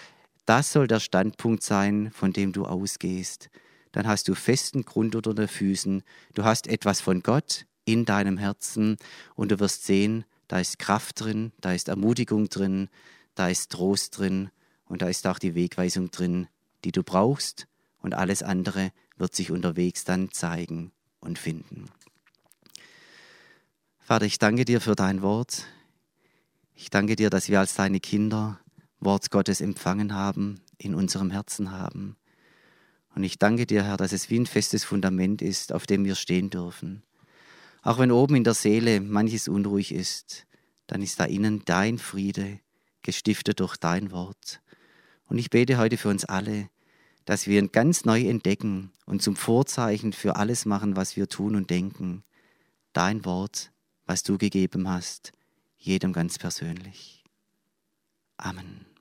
Das 0.45 0.73
soll 0.73 0.89
der 0.89 1.01
Standpunkt 1.01 1.63
sein, 1.63 2.11
von 2.13 2.33
dem 2.33 2.53
du 2.53 2.65
ausgehst. 2.65 3.49
Dann 3.93 4.09
hast 4.09 4.27
du 4.29 4.35
festen 4.35 4.85
Grund 4.85 5.15
unter 5.15 5.35
den 5.35 5.49
Füßen, 5.49 6.03
du 6.35 6.45
hast 6.45 6.67
etwas 6.67 7.01
von 7.01 7.23
Gott 7.23 7.67
in 7.85 8.05
deinem 8.05 8.39
Herzen 8.39 8.97
und 9.35 9.53
du 9.53 9.61
wirst 9.61 9.85
sehen, 9.85 10.25
da 10.49 10.59
ist 10.59 10.79
Kraft 10.79 11.21
drin, 11.21 11.53
da 11.61 11.73
ist 11.73 11.89
Ermutigung 11.89 12.49
drin, 12.49 12.89
da 13.35 13.49
ist 13.49 13.71
Trost 13.71 14.19
drin 14.19 14.51
und 14.87 15.03
da 15.03 15.09
ist 15.09 15.27
auch 15.27 15.39
die 15.39 15.55
Wegweisung 15.55 16.11
drin, 16.11 16.49
die 16.85 16.93
du 16.93 17.03
brauchst 17.03 17.69
und 18.01 18.15
alles 18.15 18.43
andere 18.43 18.91
wird 19.17 19.35
sich 19.35 19.51
unterwegs 19.51 20.05
dann 20.05 20.33
zeigen 20.33 20.91
und 21.21 21.39
finden. 21.39 21.87
Vater, 24.13 24.27
ich 24.27 24.39
danke 24.39 24.67
dir 24.67 24.83
für 24.83 24.95
dein 24.95 25.23
Wort. 25.23 25.65
Ich 26.75 26.91
danke 26.91 27.17
dir, 27.17 27.31
dass 27.31 27.49
wir 27.49 27.61
als 27.61 27.73
deine 27.73 27.99
Kinder 27.99 28.61
Wort 29.01 29.31
Gottes 29.31 29.63
empfangen 29.63 30.13
haben, 30.13 30.61
in 30.77 30.95
unserem 30.95 31.31
Herzen 31.31 31.71
haben. 31.71 32.19
Und 33.15 33.23
ich 33.23 33.39
danke 33.39 33.65
dir, 33.65 33.83
Herr, 33.85 33.97
dass 33.97 34.13
es 34.13 34.29
wie 34.29 34.39
ein 34.39 34.45
festes 34.45 34.85
Fundament 34.85 35.41
ist, 35.41 35.73
auf 35.73 35.87
dem 35.87 36.05
wir 36.05 36.15
stehen 36.15 36.51
dürfen. 36.51 37.05
Auch 37.81 37.99
wenn 37.99 38.13
oben 38.13 38.37
in 38.37 38.45
der 38.45 38.53
Seele 38.53 39.01
manches 39.01 39.49
unruhig 39.49 39.95
ist, 39.95 40.47
dann 40.89 41.01
ist 41.01 41.19
da 41.19 41.25
innen 41.25 41.63
dein 41.65 41.97
Friede, 41.97 42.61
gestiftet 43.01 43.61
durch 43.61 43.79
dein 43.79 44.11
Wort. 44.11 44.61
Und 45.25 45.39
ich 45.39 45.49
bete 45.49 45.79
heute 45.79 45.97
für 45.97 46.11
uns 46.11 46.27
alle, 46.27 46.69
dass 47.25 47.47
wir 47.47 47.59
ihn 47.59 47.73
ganz 47.73 48.05
neu 48.05 48.21
entdecken 48.21 48.93
und 49.07 49.23
zum 49.23 49.37
Vorzeichen 49.37 50.13
für 50.13 50.37
alles 50.37 50.67
machen, 50.67 50.97
was 50.97 51.17
wir 51.17 51.31
tun 51.31 51.57
und 51.57 51.71
denken. 51.71 52.25
Dein 52.93 53.25
Wort 53.25 53.72
was 54.07 54.23
du 54.23 54.39
gegeben 54.39 54.89
hast, 54.89 55.33
jedem 55.77 56.13
ganz 56.13 56.39
persönlich. 56.39 57.25
Amen. 58.37 58.92